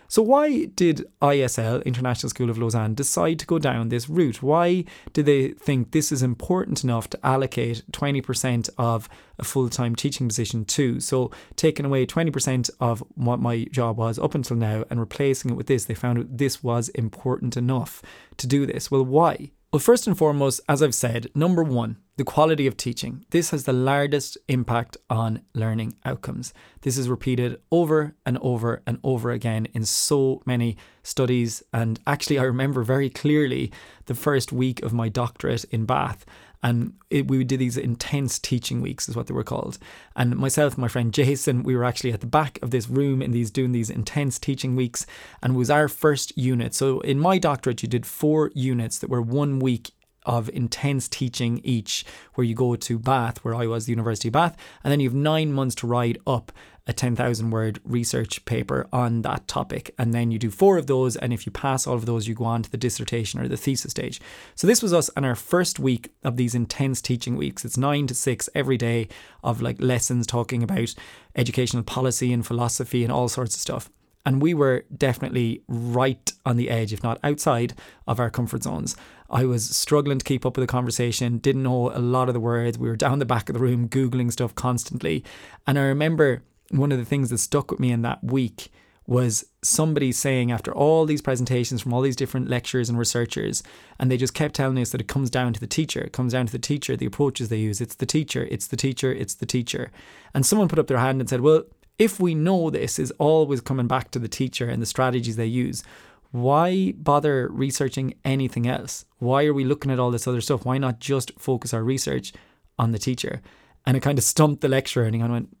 So, 0.07 0.21
why 0.21 0.65
did 0.65 1.05
ISL, 1.21 1.83
International 1.85 2.29
School 2.29 2.49
of 2.49 2.57
Lausanne, 2.57 2.93
decide 2.93 3.39
to 3.39 3.45
go 3.45 3.59
down 3.59 3.89
this 3.89 4.09
route? 4.09 4.43
Why 4.43 4.85
did 5.13 5.25
they 5.25 5.49
think 5.49 5.91
this 5.91 6.11
is 6.11 6.21
important 6.21 6.83
enough 6.83 7.09
to 7.11 7.25
allocate 7.25 7.83
20% 7.91 8.69
of 8.77 9.09
a 9.39 9.43
full 9.43 9.69
time 9.69 9.95
teaching 9.95 10.27
position 10.27 10.65
to? 10.65 10.99
So, 10.99 11.31
taking 11.55 11.85
away 11.85 12.05
20% 12.05 12.69
of 12.79 13.03
what 13.15 13.39
my 13.39 13.65
job 13.71 13.97
was 13.97 14.19
up 14.19 14.35
until 14.35 14.57
now 14.57 14.85
and 14.89 14.99
replacing 14.99 15.51
it 15.51 15.55
with 15.57 15.67
this, 15.67 15.85
they 15.85 15.93
found 15.93 16.27
this 16.29 16.63
was 16.63 16.89
important 16.89 17.57
enough 17.57 18.01
to 18.37 18.47
do 18.47 18.65
this. 18.65 18.91
Well, 18.91 19.05
why? 19.05 19.51
Well, 19.75 19.81
first 19.81 20.07
and 20.07 20.17
foremost, 20.17 20.61
as 20.69 20.81
I've 20.81 20.95
said, 20.95 21.27
number 21.35 21.61
one, 21.61 21.97
the 22.15 22.23
quality 22.23 22.65
of 22.65 22.77
teaching. 22.77 23.25
This 23.31 23.49
has 23.49 23.65
the 23.65 23.73
largest 23.73 24.37
impact 24.47 24.95
on 25.09 25.41
learning 25.53 25.95
outcomes. 26.05 26.53
This 26.83 26.97
is 26.97 27.09
repeated 27.09 27.59
over 27.73 28.15
and 28.25 28.37
over 28.37 28.81
and 28.87 28.99
over 29.03 29.31
again 29.31 29.67
in 29.73 29.83
so 29.83 30.41
many 30.45 30.77
studies. 31.03 31.61
And 31.73 31.99
actually, 32.07 32.39
I 32.39 32.43
remember 32.43 32.83
very 32.83 33.09
clearly 33.09 33.69
the 34.05 34.15
first 34.15 34.53
week 34.53 34.81
of 34.81 34.93
my 34.93 35.09
doctorate 35.09 35.65
in 35.65 35.83
Bath 35.83 36.25
and 36.65 36.93
it, 37.11 37.27
we 37.27 37.43
did 37.43 37.59
these 37.59 37.77
intense 37.77 38.39
teaching 38.39 38.81
weeks 38.81 39.07
is 39.07 39.15
what 39.15 39.27
they 39.27 39.35
were 39.35 39.43
called. 39.43 39.77
And 40.15 40.35
myself 40.35 40.73
and 40.73 40.81
my 40.81 40.87
friend 40.87 41.13
jason 41.13 41.61
we 41.61 41.75
were 41.75 41.83
actually 41.83 42.11
at 42.11 42.21
the 42.21 42.27
back 42.27 42.57
of 42.63 42.71
this 42.71 42.89
room 42.89 43.21
in 43.21 43.31
these 43.31 43.51
doing 43.51 43.71
these 43.71 43.91
intense 43.91 44.39
teaching 44.39 44.75
weeks 44.75 45.05
and 45.43 45.53
it 45.53 45.57
was 45.57 45.69
our 45.69 45.87
first 45.87 46.35
unit. 46.35 46.73
So 46.73 47.01
in 47.01 47.19
my 47.19 47.37
doctorate 47.37 47.83
you 47.83 47.87
did 47.87 48.05
four 48.07 48.49
units 48.55 48.97
that 48.97 49.11
were 49.11 49.21
one 49.21 49.59
week 49.59 49.91
of 50.25 50.49
intense 50.49 51.07
teaching 51.07 51.61
each, 51.63 52.03
where 52.33 52.45
you 52.45 52.55
go 52.55 52.75
to 52.75 52.97
Bath, 52.97 53.45
where 53.45 53.53
I 53.53 53.67
was, 53.67 53.85
the 53.85 53.91
University 53.91 54.29
of 54.29 54.33
Bath, 54.33 54.57
and 54.83 54.91
then 54.91 54.99
you 54.99 55.07
have 55.07 55.15
nine 55.15 55.53
months 55.53 55.75
to 55.75 55.87
write 55.87 56.17
up 56.25 56.51
a 56.87 56.93
10,000 56.93 57.49
word 57.49 57.79
research 57.83 58.45
paper 58.45 58.87
on 58.93 59.23
that 59.23 59.47
topic. 59.47 59.93
And 59.97 60.13
then 60.13 60.29
you 60.29 60.37
do 60.37 60.51
four 60.51 60.77
of 60.77 60.87
those. 60.87 61.15
And 61.15 61.33
if 61.33 61.45
you 61.45 61.51
pass 61.51 61.87
all 61.87 61.95
of 61.95 62.05
those, 62.05 62.27
you 62.27 62.35
go 62.35 62.45
on 62.45 62.61
to 62.63 62.71
the 62.71 62.77
dissertation 62.77 63.39
or 63.39 63.47
the 63.47 63.57
thesis 63.57 63.91
stage. 63.91 64.21
So 64.53 64.67
this 64.67 64.83
was 64.83 64.93
us 64.93 65.09
on 65.17 65.25
our 65.25 65.35
first 65.35 65.79
week 65.79 66.13
of 66.23 66.37
these 66.37 66.53
intense 66.53 67.01
teaching 67.01 67.35
weeks. 67.35 67.65
It's 67.65 67.77
nine 67.77 68.05
to 68.07 68.15
six 68.15 68.49
every 68.53 68.77
day 68.77 69.07
of 69.43 69.61
like 69.61 69.81
lessons 69.81 70.27
talking 70.27 70.61
about 70.61 70.93
educational 71.35 71.83
policy 71.83 72.31
and 72.31 72.45
philosophy 72.45 73.03
and 73.03 73.11
all 73.11 73.29
sorts 73.29 73.55
of 73.55 73.61
stuff. 73.61 73.89
And 74.27 74.41
we 74.41 74.53
were 74.53 74.85
definitely 74.95 75.61
right 75.67 76.31
on 76.45 76.57
the 76.57 76.69
edge, 76.69 76.91
if 76.91 77.03
not 77.03 77.19
outside 77.23 77.73
of 78.07 78.19
our 78.19 78.31
comfort 78.31 78.63
zones. 78.63 78.95
I 79.29 79.45
was 79.45 79.75
struggling 79.75 80.17
to 80.17 80.25
keep 80.25 80.45
up 80.45 80.57
with 80.57 80.63
the 80.63 80.71
conversation, 80.71 81.37
didn't 81.37 81.63
know 81.63 81.91
a 81.91 81.99
lot 81.99 82.27
of 82.27 82.33
the 82.33 82.39
words. 82.39 82.77
We 82.77 82.89
were 82.89 82.95
down 82.95 83.19
the 83.19 83.25
back 83.25 83.49
of 83.49 83.53
the 83.53 83.59
room 83.59 83.87
Googling 83.87 84.31
stuff 84.31 84.55
constantly. 84.55 85.23
And 85.67 85.77
I 85.77 85.83
remember 85.83 86.43
one 86.77 86.91
of 86.91 86.97
the 86.97 87.05
things 87.05 87.29
that 87.29 87.37
stuck 87.37 87.71
with 87.71 87.79
me 87.79 87.91
in 87.91 88.01
that 88.03 88.23
week 88.23 88.71
was 89.07 89.45
somebody 89.61 90.11
saying 90.11 90.51
after 90.51 90.73
all 90.73 91.05
these 91.05 91.21
presentations 91.21 91.81
from 91.81 91.93
all 91.93 92.01
these 92.01 92.15
different 92.15 92.49
lecturers 92.49 92.89
and 92.89 92.97
researchers, 92.97 93.61
and 93.99 94.09
they 94.09 94.17
just 94.17 94.33
kept 94.33 94.55
telling 94.55 94.79
us 94.79 94.89
that 94.89 95.01
it 95.01 95.07
comes 95.07 95.29
down 95.29 95.53
to 95.53 95.59
the 95.59 95.67
teacher, 95.67 96.01
it 96.01 96.13
comes 96.13 96.33
down 96.33 96.47
to 96.47 96.51
the 96.51 96.59
teacher, 96.59 96.97
the 96.97 97.05
approaches 97.05 97.49
they 97.49 97.57
use, 97.57 97.81
it's 97.81 97.95
the 97.95 98.05
teacher, 98.05 98.47
it's 98.49 98.67
the 98.67 98.77
teacher, 98.77 99.11
it's 99.11 99.35
the 99.35 99.45
teacher. 99.45 99.91
And 100.33 100.45
someone 100.45 100.67
put 100.67 100.79
up 100.79 100.87
their 100.87 100.97
hand 100.97 101.21
and 101.21 101.29
said, 101.29 101.41
Well, 101.41 101.63
if 101.99 102.19
we 102.19 102.33
know 102.33 102.69
this 102.69 102.97
is 102.97 103.11
always 103.19 103.61
coming 103.61 103.87
back 103.87 104.11
to 104.11 104.19
the 104.19 104.27
teacher 104.27 104.67
and 104.67 104.81
the 104.81 104.87
strategies 104.87 105.35
they 105.35 105.45
use, 105.45 105.83
why 106.31 106.93
bother 106.97 107.47
researching 107.47 108.15
anything 108.25 108.67
else? 108.67 109.05
Why 109.19 109.45
are 109.45 109.53
we 109.53 109.63
looking 109.63 109.91
at 109.91 109.99
all 109.99 110.11
this 110.11 110.27
other 110.27 110.41
stuff? 110.41 110.65
Why 110.65 110.77
not 110.77 110.99
just 110.99 111.31
focus 111.39 111.73
our 111.73 111.83
research 111.83 112.33
on 112.77 112.91
the 112.91 112.99
teacher? 112.99 113.41
And 113.85 113.95
it 113.95 114.01
kind 114.01 114.17
of 114.17 114.23
stumped 114.23 114.61
the 114.61 114.67
lecturer 114.67 115.05
and 115.05 115.15
of 115.21 115.29
went, 115.29 115.55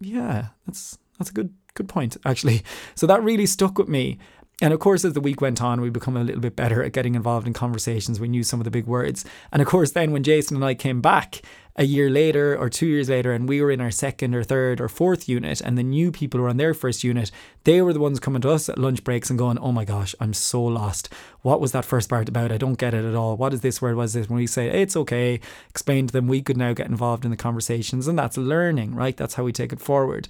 yeah, 0.00 0.48
that's 0.66 0.98
that's 1.18 1.30
a 1.30 1.32
good 1.32 1.54
good 1.74 1.88
point 1.88 2.16
actually. 2.24 2.62
So 2.94 3.06
that 3.06 3.22
really 3.22 3.46
stuck 3.46 3.78
with 3.78 3.88
me. 3.88 4.18
And 4.60 4.74
of 4.74 4.80
course, 4.80 5.04
as 5.04 5.12
the 5.12 5.20
week 5.20 5.40
went 5.40 5.62
on, 5.62 5.80
we 5.80 5.88
become 5.88 6.16
a 6.16 6.24
little 6.24 6.40
bit 6.40 6.56
better 6.56 6.82
at 6.82 6.92
getting 6.92 7.14
involved 7.14 7.46
in 7.46 7.52
conversations. 7.52 8.18
We 8.18 8.26
knew 8.26 8.42
some 8.42 8.58
of 8.58 8.64
the 8.64 8.72
big 8.72 8.86
words. 8.86 9.24
And 9.52 9.62
of 9.62 9.68
course, 9.68 9.92
then 9.92 10.10
when 10.10 10.24
Jason 10.24 10.56
and 10.56 10.64
I 10.64 10.74
came 10.74 11.00
back 11.00 11.42
a 11.76 11.84
year 11.84 12.10
later 12.10 12.56
or 12.56 12.68
two 12.68 12.88
years 12.88 13.08
later, 13.08 13.32
and 13.32 13.48
we 13.48 13.62
were 13.62 13.70
in 13.70 13.80
our 13.80 13.92
second 13.92 14.34
or 14.34 14.42
third 14.42 14.80
or 14.80 14.88
fourth 14.88 15.28
unit, 15.28 15.60
and 15.60 15.78
the 15.78 15.84
new 15.84 16.10
people 16.10 16.40
were 16.40 16.48
on 16.48 16.56
their 16.56 16.74
first 16.74 17.04
unit, 17.04 17.30
they 17.62 17.80
were 17.80 17.92
the 17.92 18.00
ones 18.00 18.18
coming 18.18 18.42
to 18.42 18.50
us 18.50 18.68
at 18.68 18.78
lunch 18.78 19.04
breaks 19.04 19.30
and 19.30 19.38
going, 19.38 19.60
Oh 19.60 19.70
my 19.70 19.84
gosh, 19.84 20.12
I'm 20.18 20.34
so 20.34 20.60
lost. 20.60 21.08
What 21.42 21.60
was 21.60 21.70
that 21.70 21.84
first 21.84 22.08
part 22.08 22.28
about? 22.28 22.50
I 22.50 22.58
don't 22.58 22.78
get 22.78 22.94
it 22.94 23.04
at 23.04 23.14
all. 23.14 23.36
What 23.36 23.54
is 23.54 23.60
this 23.60 23.80
word? 23.80 23.94
Was 23.94 24.14
this? 24.14 24.28
When 24.28 24.38
we 24.38 24.48
say, 24.48 24.68
It's 24.68 24.96
okay, 24.96 25.38
explain 25.70 26.08
to 26.08 26.12
them, 26.12 26.26
we 26.26 26.42
could 26.42 26.56
now 26.56 26.72
get 26.72 26.88
involved 26.88 27.24
in 27.24 27.30
the 27.30 27.36
conversations. 27.36 28.08
And 28.08 28.18
that's 28.18 28.36
learning, 28.36 28.96
right? 28.96 29.16
That's 29.16 29.34
how 29.34 29.44
we 29.44 29.52
take 29.52 29.72
it 29.72 29.80
forward. 29.80 30.26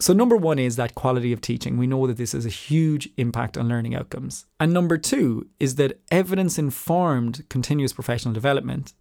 So, 0.00 0.12
number 0.12 0.36
one 0.36 0.58
is 0.58 0.76
that 0.76 0.94
quality 0.94 1.32
of 1.32 1.40
teaching. 1.40 1.76
We 1.76 1.86
know 1.86 2.06
that 2.06 2.16
this 2.16 2.32
has 2.32 2.46
a 2.46 2.50
huge 2.50 3.10
impact 3.18 3.58
on 3.58 3.68
learning 3.68 3.94
outcomes. 3.94 4.46
And 4.58 4.72
number 4.72 4.96
two 4.96 5.48
is 5.60 5.74
that 5.74 6.00
evidence 6.10 6.58
informed 6.58 7.44
continuous 7.50 7.92
professional 7.92 8.32
development 8.32 8.94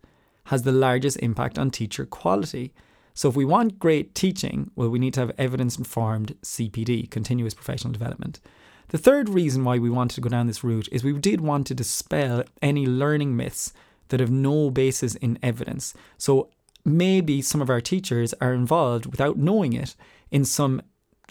has 0.45 0.63
the 0.63 0.71
largest 0.71 1.17
impact 1.17 1.57
on 1.57 1.71
teacher 1.71 2.05
quality. 2.05 2.74
So, 3.13 3.29
if 3.29 3.36
we 3.36 3.45
want 3.45 3.79
great 3.79 4.13
teaching, 4.15 4.71
well, 4.75 4.89
we 4.89 5.00
need 5.00 5.13
to 5.13 5.21
have 5.21 5.31
evidence 5.38 5.77
informed 5.77 6.36
CPD, 6.41 7.10
continuous 7.10 7.53
professional 7.53 7.93
development. 7.93 8.41
The 8.89 8.98
third 8.98 9.29
reason 9.29 9.63
why 9.63 9.79
we 9.79 9.89
wanted 9.89 10.15
to 10.15 10.21
go 10.21 10.29
down 10.29 10.48
this 10.48 10.63
route 10.63 10.89
is 10.91 11.03
we 11.03 11.13
did 11.13 11.39
want 11.39 11.67
to 11.67 11.74
dispel 11.74 12.43
any 12.62 12.86
learning 12.86 13.38
myths 13.38 13.71
that 14.10 14.19
have 14.19 14.31
no 14.31 14.69
basis 14.69 15.15
in 15.15 15.39
evidence. 15.41 15.93
So, 16.17 16.50
maybe 16.83 17.41
some 17.41 17.62
of 17.62 17.69
our 17.69 17.79
teachers 17.79 18.33
are 18.41 18.53
involved 18.53 19.05
without 19.05 19.38
knowing 19.38 19.71
it 19.71 19.95
in 20.31 20.45
some 20.45 20.81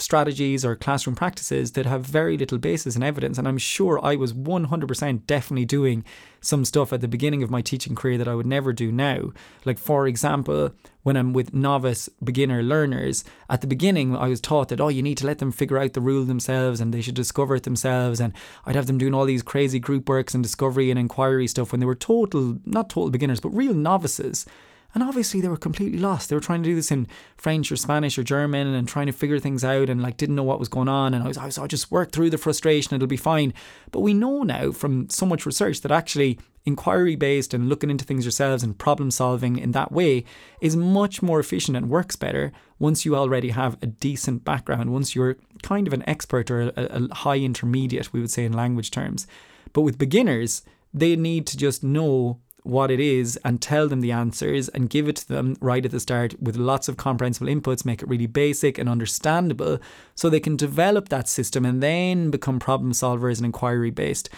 strategies 0.02 0.64
or 0.64 0.76
classroom 0.76 1.16
practices 1.16 1.72
that 1.72 1.86
have 1.86 2.04
very 2.04 2.36
little 2.36 2.58
basis 2.58 2.96
in 2.96 3.02
evidence. 3.02 3.38
And 3.38 3.46
I'm 3.46 3.58
sure 3.58 4.04
I 4.04 4.16
was 4.16 4.32
100% 4.32 5.26
definitely 5.26 5.64
doing 5.64 6.04
some 6.40 6.64
stuff 6.64 6.92
at 6.92 7.00
the 7.00 7.08
beginning 7.08 7.42
of 7.42 7.50
my 7.50 7.60
teaching 7.60 7.94
career 7.94 8.16
that 8.18 8.28
I 8.28 8.34
would 8.34 8.46
never 8.46 8.72
do 8.72 8.90
now. 8.90 9.32
Like, 9.64 9.78
for 9.78 10.06
example, 10.06 10.70
when 11.02 11.16
I'm 11.16 11.32
with 11.32 11.54
novice 11.54 12.08
beginner 12.22 12.62
learners, 12.62 13.24
at 13.48 13.60
the 13.60 13.66
beginning, 13.66 14.16
I 14.16 14.28
was 14.28 14.40
taught 14.40 14.68
that, 14.68 14.80
oh, 14.80 14.88
you 14.88 15.02
need 15.02 15.18
to 15.18 15.26
let 15.26 15.38
them 15.38 15.52
figure 15.52 15.78
out 15.78 15.92
the 15.92 16.00
rule 16.00 16.24
themselves 16.24 16.80
and 16.80 16.92
they 16.92 17.02
should 17.02 17.14
discover 17.14 17.56
it 17.56 17.64
themselves. 17.64 18.20
And 18.20 18.32
I'd 18.64 18.76
have 18.76 18.86
them 18.86 18.98
doing 18.98 19.14
all 19.14 19.26
these 19.26 19.42
crazy 19.42 19.78
group 19.78 20.08
works 20.08 20.34
and 20.34 20.42
discovery 20.42 20.90
and 20.90 20.98
inquiry 20.98 21.46
stuff 21.46 21.72
when 21.72 21.80
they 21.80 21.86
were 21.86 21.94
total, 21.94 22.58
not 22.64 22.90
total 22.90 23.10
beginners, 23.10 23.40
but 23.40 23.50
real 23.50 23.74
novices. 23.74 24.46
And 24.92 25.02
obviously, 25.02 25.40
they 25.40 25.48
were 25.48 25.56
completely 25.56 25.98
lost. 25.98 26.28
They 26.28 26.34
were 26.34 26.40
trying 26.40 26.62
to 26.62 26.68
do 26.68 26.74
this 26.74 26.90
in 26.90 27.06
French 27.36 27.70
or 27.70 27.76
Spanish 27.76 28.18
or 28.18 28.24
German 28.24 28.66
and 28.66 28.88
trying 28.88 29.06
to 29.06 29.12
figure 29.12 29.38
things 29.38 29.62
out 29.62 29.88
and 29.88 30.02
like 30.02 30.16
didn't 30.16 30.34
know 30.34 30.42
what 30.42 30.58
was 30.58 30.68
going 30.68 30.88
on. 30.88 31.14
And 31.14 31.22
I 31.22 31.28
was, 31.28 31.38
I 31.38 31.46
was, 31.46 31.58
I'll 31.58 31.68
just 31.68 31.90
work 31.92 32.12
through 32.12 32.30
the 32.30 32.38
frustration, 32.38 32.94
it'll 32.94 33.06
be 33.06 33.16
fine. 33.16 33.54
But 33.92 34.00
we 34.00 34.14
know 34.14 34.42
now 34.42 34.72
from 34.72 35.08
so 35.08 35.26
much 35.26 35.46
research 35.46 35.80
that 35.82 35.92
actually 35.92 36.38
inquiry 36.66 37.16
based 37.16 37.54
and 37.54 37.68
looking 37.68 37.90
into 37.90 38.04
things 38.04 38.24
yourselves 38.24 38.62
and 38.62 38.78
problem 38.78 39.10
solving 39.10 39.56
in 39.56 39.72
that 39.72 39.92
way 39.92 40.24
is 40.60 40.76
much 40.76 41.22
more 41.22 41.40
efficient 41.40 41.76
and 41.76 41.88
works 41.88 42.16
better 42.16 42.52
once 42.78 43.04
you 43.04 43.16
already 43.16 43.50
have 43.50 43.76
a 43.82 43.86
decent 43.86 44.44
background, 44.44 44.92
once 44.92 45.14
you're 45.14 45.36
kind 45.62 45.86
of 45.86 45.92
an 45.92 46.06
expert 46.08 46.50
or 46.50 46.62
a, 46.62 46.72
a 46.76 47.14
high 47.14 47.38
intermediate, 47.38 48.12
we 48.12 48.20
would 48.20 48.30
say 48.30 48.44
in 48.44 48.52
language 48.52 48.90
terms. 48.90 49.26
But 49.72 49.82
with 49.82 49.98
beginners, 49.98 50.62
they 50.92 51.14
need 51.16 51.46
to 51.48 51.56
just 51.56 51.84
know 51.84 52.40
what 52.62 52.90
it 52.90 53.00
is 53.00 53.38
and 53.44 53.60
tell 53.60 53.88
them 53.88 54.00
the 54.00 54.12
answers 54.12 54.68
and 54.68 54.90
give 54.90 55.08
it 55.08 55.16
to 55.16 55.28
them 55.28 55.56
right 55.60 55.84
at 55.84 55.90
the 55.90 56.00
start 56.00 56.40
with 56.40 56.56
lots 56.56 56.88
of 56.88 56.96
comprehensible 56.96 57.48
inputs, 57.48 57.84
make 57.84 58.02
it 58.02 58.08
really 58.08 58.26
basic 58.26 58.78
and 58.78 58.88
understandable 58.88 59.78
so 60.14 60.28
they 60.28 60.40
can 60.40 60.56
develop 60.56 61.08
that 61.08 61.28
system 61.28 61.64
and 61.64 61.82
then 61.82 62.30
become 62.30 62.58
problem 62.58 62.92
solvers 62.92 63.38
and 63.38 63.46
inquiry 63.46 63.90
based. 63.90 64.28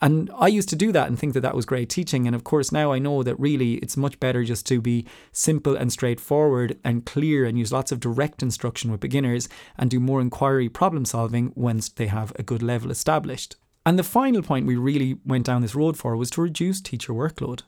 And 0.00 0.30
I 0.36 0.48
used 0.48 0.68
to 0.70 0.76
do 0.76 0.92
that 0.92 1.08
and 1.08 1.18
think 1.18 1.32
that 1.32 1.40
that 1.40 1.54
was 1.54 1.64
great 1.64 1.88
teaching. 1.88 2.26
And 2.26 2.36
of 2.36 2.44
course, 2.44 2.70
now 2.70 2.92
I 2.92 2.98
know 2.98 3.22
that 3.22 3.40
really 3.40 3.74
it's 3.74 3.96
much 3.96 4.20
better 4.20 4.44
just 4.44 4.66
to 4.66 4.80
be 4.80 5.06
simple 5.32 5.74
and 5.74 5.90
straightforward 5.90 6.78
and 6.84 7.06
clear 7.06 7.46
and 7.46 7.58
use 7.58 7.72
lots 7.72 7.92
of 7.92 8.00
direct 8.00 8.42
instruction 8.42 8.90
with 8.90 9.00
beginners 9.00 9.48
and 9.78 9.90
do 9.90 9.98
more 9.98 10.20
inquiry 10.20 10.68
problem 10.68 11.06
solving 11.06 11.52
once 11.54 11.88
they 11.88 12.08
have 12.08 12.32
a 12.36 12.42
good 12.42 12.62
level 12.62 12.90
established. 12.90 13.56
And 13.86 13.96
the 13.96 14.02
final 14.02 14.42
point 14.42 14.66
we 14.66 14.74
really 14.74 15.16
went 15.24 15.46
down 15.46 15.62
this 15.62 15.76
road 15.76 15.96
for 15.96 16.16
was 16.16 16.28
to 16.32 16.42
reduce 16.42 16.80
teacher 16.80 17.12
workload. 17.12 17.62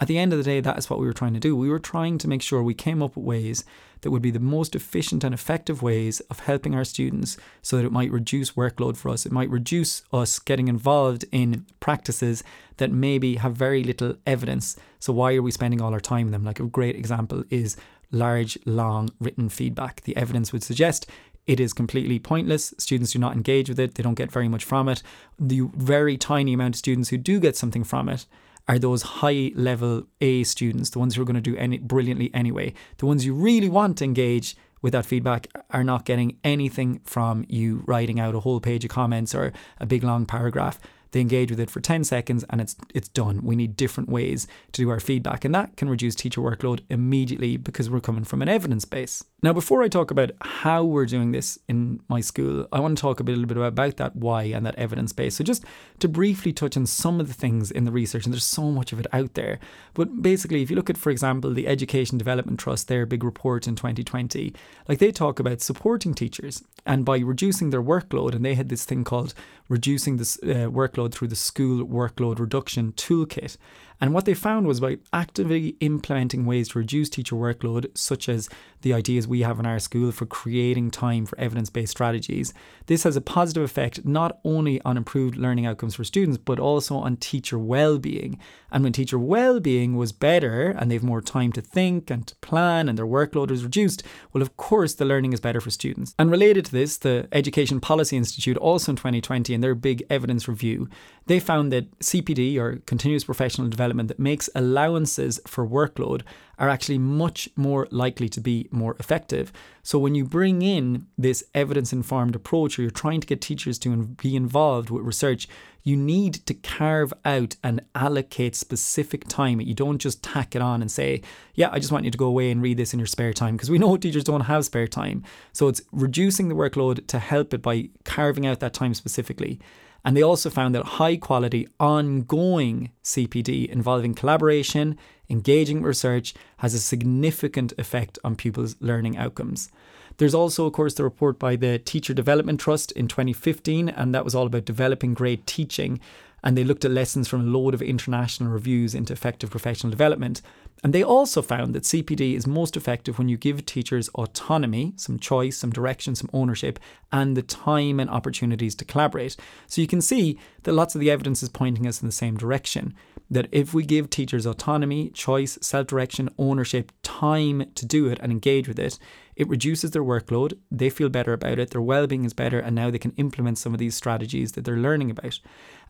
At 0.00 0.08
the 0.08 0.18
end 0.18 0.32
of 0.32 0.38
the 0.38 0.44
day, 0.44 0.60
that 0.60 0.78
is 0.78 0.90
what 0.90 0.98
we 0.98 1.06
were 1.06 1.12
trying 1.12 1.34
to 1.34 1.40
do. 1.40 1.54
We 1.54 1.68
were 1.68 1.78
trying 1.78 2.18
to 2.18 2.28
make 2.28 2.42
sure 2.42 2.60
we 2.60 2.74
came 2.74 3.02
up 3.02 3.14
with 3.14 3.24
ways 3.24 3.64
that 4.00 4.10
would 4.10 4.22
be 4.22 4.32
the 4.32 4.40
most 4.40 4.74
efficient 4.74 5.22
and 5.22 5.32
effective 5.32 5.80
ways 5.80 6.18
of 6.28 6.40
helping 6.40 6.74
our 6.74 6.84
students 6.84 7.36
so 7.62 7.76
that 7.76 7.84
it 7.84 7.92
might 7.92 8.10
reduce 8.10 8.52
workload 8.52 8.96
for 8.96 9.10
us. 9.10 9.24
It 9.24 9.30
might 9.30 9.50
reduce 9.50 10.02
us 10.12 10.40
getting 10.40 10.66
involved 10.66 11.24
in 11.30 11.66
practices 11.78 12.42
that 12.78 12.90
maybe 12.90 13.36
have 13.36 13.54
very 13.54 13.84
little 13.84 14.16
evidence. 14.26 14.74
So, 14.98 15.12
why 15.12 15.36
are 15.36 15.42
we 15.42 15.52
spending 15.52 15.80
all 15.80 15.92
our 15.92 16.00
time 16.00 16.26
in 16.26 16.32
them? 16.32 16.44
Like 16.44 16.58
a 16.58 16.66
great 16.66 16.96
example 16.96 17.44
is 17.48 17.76
large, 18.10 18.58
long 18.66 19.10
written 19.20 19.48
feedback. 19.48 20.00
The 20.02 20.16
evidence 20.16 20.52
would 20.52 20.64
suggest 20.64 21.06
it 21.50 21.58
is 21.58 21.72
completely 21.72 22.20
pointless. 22.20 22.72
Students 22.78 23.10
do 23.10 23.18
not 23.18 23.34
engage 23.34 23.68
with 23.68 23.80
it, 23.80 23.96
they 23.96 24.04
don't 24.04 24.14
get 24.14 24.30
very 24.30 24.46
much 24.46 24.62
from 24.62 24.88
it. 24.88 25.02
The 25.36 25.62
very 25.74 26.16
tiny 26.16 26.52
amount 26.52 26.76
of 26.76 26.78
students 26.78 27.08
who 27.08 27.16
do 27.16 27.40
get 27.40 27.56
something 27.56 27.82
from 27.82 28.08
it 28.08 28.24
are 28.68 28.78
those 28.78 29.02
high 29.02 29.50
level 29.56 30.06
A 30.20 30.44
students, 30.44 30.90
the 30.90 31.00
ones 31.00 31.16
who 31.16 31.22
are 31.22 31.24
going 31.24 31.34
to 31.34 31.40
do 31.40 31.56
any 31.56 31.78
brilliantly 31.78 32.30
anyway. 32.32 32.72
The 32.98 33.06
ones 33.06 33.26
you 33.26 33.34
really 33.34 33.68
want 33.68 33.98
to 33.98 34.04
engage 34.04 34.56
with 34.80 34.92
that 34.92 35.06
feedback 35.06 35.48
are 35.70 35.82
not 35.82 36.04
getting 36.04 36.38
anything 36.44 37.00
from 37.02 37.44
you 37.48 37.82
writing 37.84 38.20
out 38.20 38.36
a 38.36 38.40
whole 38.40 38.60
page 38.60 38.84
of 38.84 38.92
comments 38.92 39.34
or 39.34 39.52
a 39.80 39.86
big 39.86 40.04
long 40.04 40.26
paragraph. 40.26 40.78
They 41.12 41.20
engage 41.20 41.50
with 41.50 41.60
it 41.60 41.70
for 41.70 41.80
10 41.80 42.04
seconds 42.04 42.44
and 42.50 42.60
it's 42.60 42.76
it's 42.94 43.08
done. 43.08 43.42
We 43.42 43.56
need 43.56 43.76
different 43.76 44.08
ways 44.08 44.46
to 44.72 44.82
do 44.82 44.90
our 44.90 45.00
feedback 45.00 45.44
and 45.44 45.54
that 45.54 45.76
can 45.76 45.88
reduce 45.88 46.14
teacher 46.14 46.40
workload 46.40 46.80
immediately 46.88 47.56
because 47.56 47.90
we're 47.90 48.00
coming 48.00 48.24
from 48.24 48.42
an 48.42 48.48
evidence 48.48 48.84
base. 48.84 49.24
Now 49.42 49.52
before 49.52 49.82
I 49.82 49.88
talk 49.88 50.10
about 50.10 50.30
how 50.40 50.84
we're 50.84 51.06
doing 51.06 51.32
this 51.32 51.58
in 51.68 52.00
my 52.08 52.20
school, 52.20 52.66
I 52.72 52.80
want 52.80 52.96
to 52.96 53.00
talk 53.00 53.20
a 53.20 53.24
little 53.24 53.46
bit 53.46 53.56
about 53.56 53.96
that 53.96 54.16
why 54.16 54.44
and 54.44 54.64
that 54.66 54.76
evidence 54.76 55.12
base. 55.12 55.36
So 55.36 55.44
just 55.44 55.64
to 55.98 56.08
briefly 56.08 56.52
touch 56.52 56.76
on 56.76 56.86
some 56.86 57.20
of 57.20 57.28
the 57.28 57.34
things 57.34 57.70
in 57.70 57.84
the 57.84 57.92
research 57.92 58.24
and 58.24 58.32
there's 58.32 58.44
so 58.44 58.70
much 58.70 58.92
of 58.92 59.00
it 59.00 59.06
out 59.12 59.34
there. 59.34 59.58
But 59.94 60.22
basically 60.22 60.62
if 60.62 60.70
you 60.70 60.76
look 60.76 60.90
at 60.90 60.98
for 60.98 61.10
example 61.10 61.52
the 61.52 61.66
Education 61.66 62.18
Development 62.18 62.58
Trust 62.58 62.88
their 62.88 63.06
big 63.06 63.24
report 63.24 63.66
in 63.66 63.76
2020, 63.76 64.54
like 64.88 64.98
they 64.98 65.12
talk 65.12 65.40
about 65.40 65.60
supporting 65.60 66.14
teachers 66.14 66.62
and 66.86 67.04
by 67.04 67.18
reducing 67.18 67.70
their 67.70 67.82
workload 67.82 68.34
and 68.34 68.44
they 68.44 68.54
had 68.54 68.68
this 68.68 68.84
thing 68.84 69.04
called 69.04 69.34
reducing 69.70 70.18
this 70.18 70.36
uh, 70.42 70.68
workload 70.68 71.12
through 71.12 71.28
the 71.28 71.36
school 71.36 71.86
workload 71.86 72.38
reduction 72.38 72.92
toolkit. 72.92 73.56
And 74.00 74.14
what 74.14 74.24
they 74.24 74.34
found 74.34 74.66
was 74.66 74.80
by 74.80 74.98
actively 75.12 75.76
implementing 75.80 76.46
ways 76.46 76.70
to 76.70 76.78
reduce 76.78 77.10
teacher 77.10 77.36
workload, 77.36 77.86
such 77.96 78.28
as 78.28 78.48
the 78.82 78.94
ideas 78.94 79.28
we 79.28 79.42
have 79.42 79.58
in 79.58 79.66
our 79.66 79.78
school 79.78 80.10
for 80.10 80.26
creating 80.26 80.90
time 80.90 81.26
for 81.26 81.38
evidence 81.38 81.68
based 81.68 81.90
strategies, 81.90 82.54
this 82.86 83.02
has 83.02 83.16
a 83.16 83.20
positive 83.20 83.62
effect 83.62 84.04
not 84.04 84.38
only 84.44 84.80
on 84.82 84.96
improved 84.96 85.36
learning 85.36 85.66
outcomes 85.66 85.94
for 85.94 86.04
students, 86.04 86.38
but 86.38 86.58
also 86.58 86.96
on 86.96 87.16
teacher 87.16 87.58
well 87.58 87.98
being. 87.98 88.38
And 88.72 88.82
when 88.82 88.92
teacher 88.92 89.18
well 89.18 89.60
being 89.60 89.96
was 89.96 90.12
better 90.12 90.70
and 90.70 90.90
they've 90.90 91.02
more 91.02 91.20
time 91.20 91.52
to 91.52 91.60
think 91.60 92.10
and 92.10 92.26
to 92.26 92.36
plan 92.36 92.88
and 92.88 92.96
their 92.96 93.06
workload 93.06 93.50
is 93.50 93.64
reduced, 93.64 94.02
well, 94.32 94.42
of 94.42 94.56
course, 94.56 94.94
the 94.94 95.04
learning 95.04 95.32
is 95.32 95.40
better 95.40 95.60
for 95.60 95.70
students. 95.70 96.14
And 96.18 96.30
related 96.30 96.64
to 96.66 96.72
this, 96.72 96.96
the 96.96 97.28
Education 97.32 97.80
Policy 97.80 98.16
Institute, 98.16 98.56
also 98.56 98.92
in 98.92 98.96
2020, 98.96 99.52
in 99.52 99.60
their 99.60 99.74
big 99.74 100.04
evidence 100.08 100.48
review, 100.48 100.88
they 101.26 101.38
found 101.38 101.72
that 101.72 101.98
CPD 102.00 102.56
or 102.58 102.76
continuous 102.86 103.24
professional 103.24 103.68
development 103.68 103.89
that 103.98 104.18
makes 104.18 104.48
allowances 104.54 105.40
for 105.46 105.66
workload 105.66 106.22
are 106.58 106.68
actually 106.68 106.98
much 106.98 107.48
more 107.56 107.88
likely 107.90 108.28
to 108.28 108.40
be 108.40 108.68
more 108.70 108.94
effective. 109.00 109.50
So 109.82 109.98
when 109.98 110.14
you 110.14 110.24
bring 110.24 110.60
in 110.60 111.06
this 111.16 111.42
evidence 111.54 111.92
informed 111.92 112.36
approach 112.36 112.78
or 112.78 112.82
you're 112.82 112.90
trying 112.90 113.20
to 113.20 113.26
get 113.26 113.40
teachers 113.40 113.78
to 113.80 114.04
be 114.04 114.36
involved 114.36 114.90
with 114.90 115.04
research, 115.04 115.48
you 115.82 115.96
need 115.96 116.34
to 116.46 116.52
carve 116.52 117.14
out 117.24 117.56
and 117.64 117.80
allocate 117.94 118.54
specific 118.54 119.26
time. 119.26 119.60
You 119.60 119.74
don't 119.74 119.98
just 119.98 120.22
tack 120.22 120.54
it 120.54 120.60
on 120.60 120.82
and 120.82 120.90
say, 120.90 121.22
yeah, 121.54 121.70
I 121.72 121.78
just 121.78 121.92
want 121.92 122.04
you 122.04 122.10
to 122.10 122.18
go 122.18 122.26
away 122.26 122.50
and 122.50 122.60
read 122.60 122.76
this 122.76 122.92
in 122.92 122.98
your 123.00 123.06
spare 123.06 123.32
time 123.32 123.56
because 123.56 123.70
we 123.70 123.78
know 123.78 123.96
teachers 123.96 124.24
don't 124.24 124.42
have 124.42 124.66
spare 124.66 124.86
time. 124.86 125.24
So 125.52 125.68
it's 125.68 125.80
reducing 125.92 126.48
the 126.48 126.54
workload 126.54 127.06
to 127.06 127.18
help 127.18 127.54
it 127.54 127.62
by 127.62 127.88
carving 128.04 128.46
out 128.46 128.60
that 128.60 128.74
time 128.74 128.92
specifically. 128.92 129.58
And 130.04 130.16
they 130.16 130.22
also 130.22 130.50
found 130.50 130.74
that 130.74 130.84
high 130.84 131.16
quality, 131.16 131.68
ongoing 131.78 132.90
CPD 133.04 133.68
involving 133.68 134.14
collaboration, 134.14 134.96
engaging 135.28 135.82
research, 135.82 136.34
has 136.58 136.74
a 136.74 136.78
significant 136.78 137.72
effect 137.78 138.18
on 138.24 138.36
pupils' 138.36 138.76
learning 138.80 139.16
outcomes. 139.16 139.70
There's 140.16 140.34
also, 140.34 140.66
of 140.66 140.72
course, 140.72 140.94
the 140.94 141.04
report 141.04 141.38
by 141.38 141.56
the 141.56 141.78
Teacher 141.78 142.12
Development 142.12 142.60
Trust 142.60 142.92
in 142.92 143.08
2015, 143.08 143.88
and 143.88 144.14
that 144.14 144.24
was 144.24 144.34
all 144.34 144.46
about 144.46 144.64
developing 144.64 145.14
great 145.14 145.46
teaching. 145.46 146.00
And 146.42 146.56
they 146.56 146.64
looked 146.64 146.84
at 146.84 146.90
lessons 146.90 147.28
from 147.28 147.40
a 147.40 147.50
load 147.50 147.74
of 147.74 147.82
international 147.82 148.50
reviews 148.50 148.94
into 148.94 149.12
effective 149.12 149.50
professional 149.50 149.90
development. 149.90 150.42
And 150.82 150.94
they 150.94 151.02
also 151.02 151.42
found 151.42 151.74
that 151.74 151.82
CPD 151.82 152.34
is 152.34 152.46
most 152.46 152.76
effective 152.76 153.18
when 153.18 153.28
you 153.28 153.36
give 153.36 153.66
teachers 153.66 154.08
autonomy, 154.10 154.94
some 154.96 155.18
choice, 155.18 155.58
some 155.58 155.70
direction, 155.70 156.14
some 156.14 156.30
ownership, 156.32 156.78
and 157.12 157.36
the 157.36 157.42
time 157.42 158.00
and 158.00 158.08
opportunities 158.08 158.74
to 158.76 158.84
collaborate. 158.84 159.36
So 159.66 159.82
you 159.82 159.86
can 159.86 160.00
see 160.00 160.38
that 160.62 160.72
lots 160.72 160.94
of 160.94 161.00
the 161.00 161.10
evidence 161.10 161.42
is 161.42 161.50
pointing 161.50 161.86
us 161.86 162.00
in 162.00 162.08
the 162.08 162.12
same 162.12 162.36
direction. 162.36 162.94
That 163.30 163.48
if 163.52 163.74
we 163.74 163.84
give 163.84 164.08
teachers 164.10 164.46
autonomy, 164.46 165.10
choice, 165.10 165.58
self 165.60 165.86
direction, 165.86 166.30
ownership, 166.38 166.92
time 167.02 167.70
to 167.74 167.86
do 167.86 168.08
it 168.08 168.18
and 168.20 168.32
engage 168.32 168.66
with 168.66 168.78
it, 168.78 168.98
it 169.40 169.48
reduces 169.48 169.92
their 169.92 170.04
workload, 170.04 170.52
they 170.70 170.90
feel 170.90 171.08
better 171.08 171.32
about 171.32 171.58
it, 171.58 171.70
their 171.70 171.80
well 171.80 172.06
being 172.06 172.26
is 172.26 172.34
better, 172.34 172.60
and 172.60 172.76
now 172.76 172.90
they 172.90 172.98
can 172.98 173.12
implement 173.16 173.56
some 173.56 173.72
of 173.72 173.78
these 173.78 173.94
strategies 173.94 174.52
that 174.52 174.66
they're 174.66 174.76
learning 174.76 175.10
about. 175.10 175.40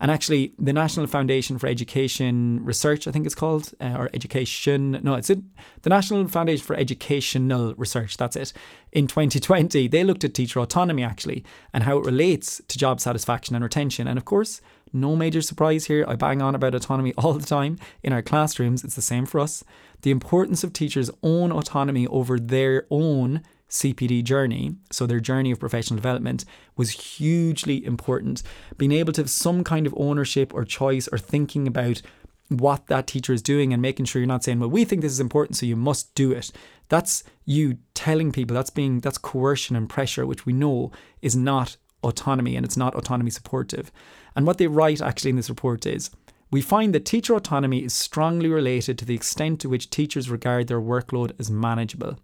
And 0.00 0.09
actually, 0.09 0.54
the 0.57 0.73
National 0.73 1.09
Foundation 1.09 1.59
for 1.59 1.66
Education 1.66 2.64
Research, 2.64 3.09
I 3.09 3.11
think 3.11 3.26
it's 3.26 3.35
called, 3.35 3.73
uh, 3.80 3.97
or 3.99 4.09
Education, 4.14 5.00
no, 5.02 5.14
it's 5.14 5.30
it, 5.30 5.40
the 5.83 5.90
National 5.90 6.28
Foundation 6.28 6.64
for 6.64 6.76
Educational 6.76 7.75
Research, 7.75 8.16
that's 8.16 8.37
it. 8.37 8.52
In 8.92 9.09
2020, 9.09 9.88
they 9.88 10.04
looked 10.04 10.23
at 10.23 10.33
teacher 10.33 10.61
autonomy 10.61 11.02
actually 11.02 11.45
and 11.75 11.83
how 11.83 11.99
it 11.99 12.07
relates 12.07 12.62
to 12.69 12.78
job 12.78 13.00
satisfaction 13.00 13.57
and 13.57 13.64
retention. 13.64 14.07
And 14.07 14.16
of 14.16 14.25
course, 14.25 14.61
No 14.93 15.17
major 15.17 15.41
surprise 15.41 15.87
here. 15.87 16.05
I 16.09 16.17
bang 16.17 16.43
on 16.43 16.55
about 16.55 16.75
autonomy 16.75 17.15
all 17.19 17.35
the 17.35 17.47
time 17.47 17.79
in 18.03 18.13
our 18.13 18.23
classrooms. 18.23 18.85
It's 18.85 18.97
the 18.97 19.03
same 19.03 19.27
for 19.27 19.41
us. 19.41 19.65
The 20.03 20.11
importance 20.11 20.65
of 20.65 20.73
teachers' 20.73 21.11
own 21.23 21.53
autonomy 21.53 22.07
over 22.07 22.39
their 22.39 22.87
own 22.91 23.43
CPD 23.69 24.25
journey, 24.25 24.75
so 24.91 25.07
their 25.07 25.21
journey 25.21 25.53
of 25.53 25.61
professional 25.61 25.97
development, 25.97 26.45
was 26.77 26.91
hugely 26.91 27.85
important. 27.85 28.43
Being 28.77 28.93
able 28.93 29.13
to 29.13 29.21
have 29.23 29.31
some 29.31 29.63
kind 29.63 29.87
of 29.87 29.95
ownership 29.97 30.53
or 30.53 30.65
choice 30.65 31.09
or 31.09 31.19
thinking 31.19 31.69
about 31.69 32.03
what 32.49 32.89
that 32.89 33.07
teacher 33.07 33.33
is 33.33 33.43
doing 33.43 33.73
and 33.73 33.81
making 33.81 34.07
sure 34.07 34.21
you're 34.21 34.27
not 34.27 34.43
saying, 34.43 34.59
well, 34.59 34.69
we 34.69 34.85
think 34.85 35.03
this 35.03 35.13
is 35.13 35.21
important, 35.21 35.57
so 35.57 35.67
you 35.67 35.77
must 35.77 36.13
do 36.17 36.33
it. 36.33 36.51
That's 36.89 37.23
you 37.45 37.79
telling 37.95 38.33
people 38.33 38.55
that's 38.55 38.71
being 38.71 38.99
that's 38.99 39.19
coercion 39.19 39.77
and 39.77 39.89
pressure, 39.89 40.27
which 40.27 40.45
we 40.47 40.53
know 40.53 40.91
is 41.23 41.37
not 41.37 41.77
autonomy 42.02 42.57
and 42.57 42.64
it's 42.64 42.76
not 42.76 42.95
autonomy 42.95 43.30
supportive. 43.30 43.90
And 44.35 44.47
what 44.47 44.59
they 44.59 44.66
write 44.66 45.00
actually 45.00 45.30
in 45.30 45.37
this 45.37 45.50
report 45.50 45.87
is 45.87 46.11
we 46.50 46.61
find 46.61 46.95
that 46.95 47.04
teacher 47.04 47.35
autonomy 47.35 47.85
is 47.85 47.92
strongly 47.92 48.49
related 48.49 48.99
to 48.99 49.04
the 49.04 49.14
extent 49.14 49.61
to 49.61 49.69
which 49.69 49.90
teachers 49.90 50.30
regard 50.30 50.66
their 50.66 50.80
workload 50.80 51.33
as 51.38 51.50
manageable. 51.50 52.19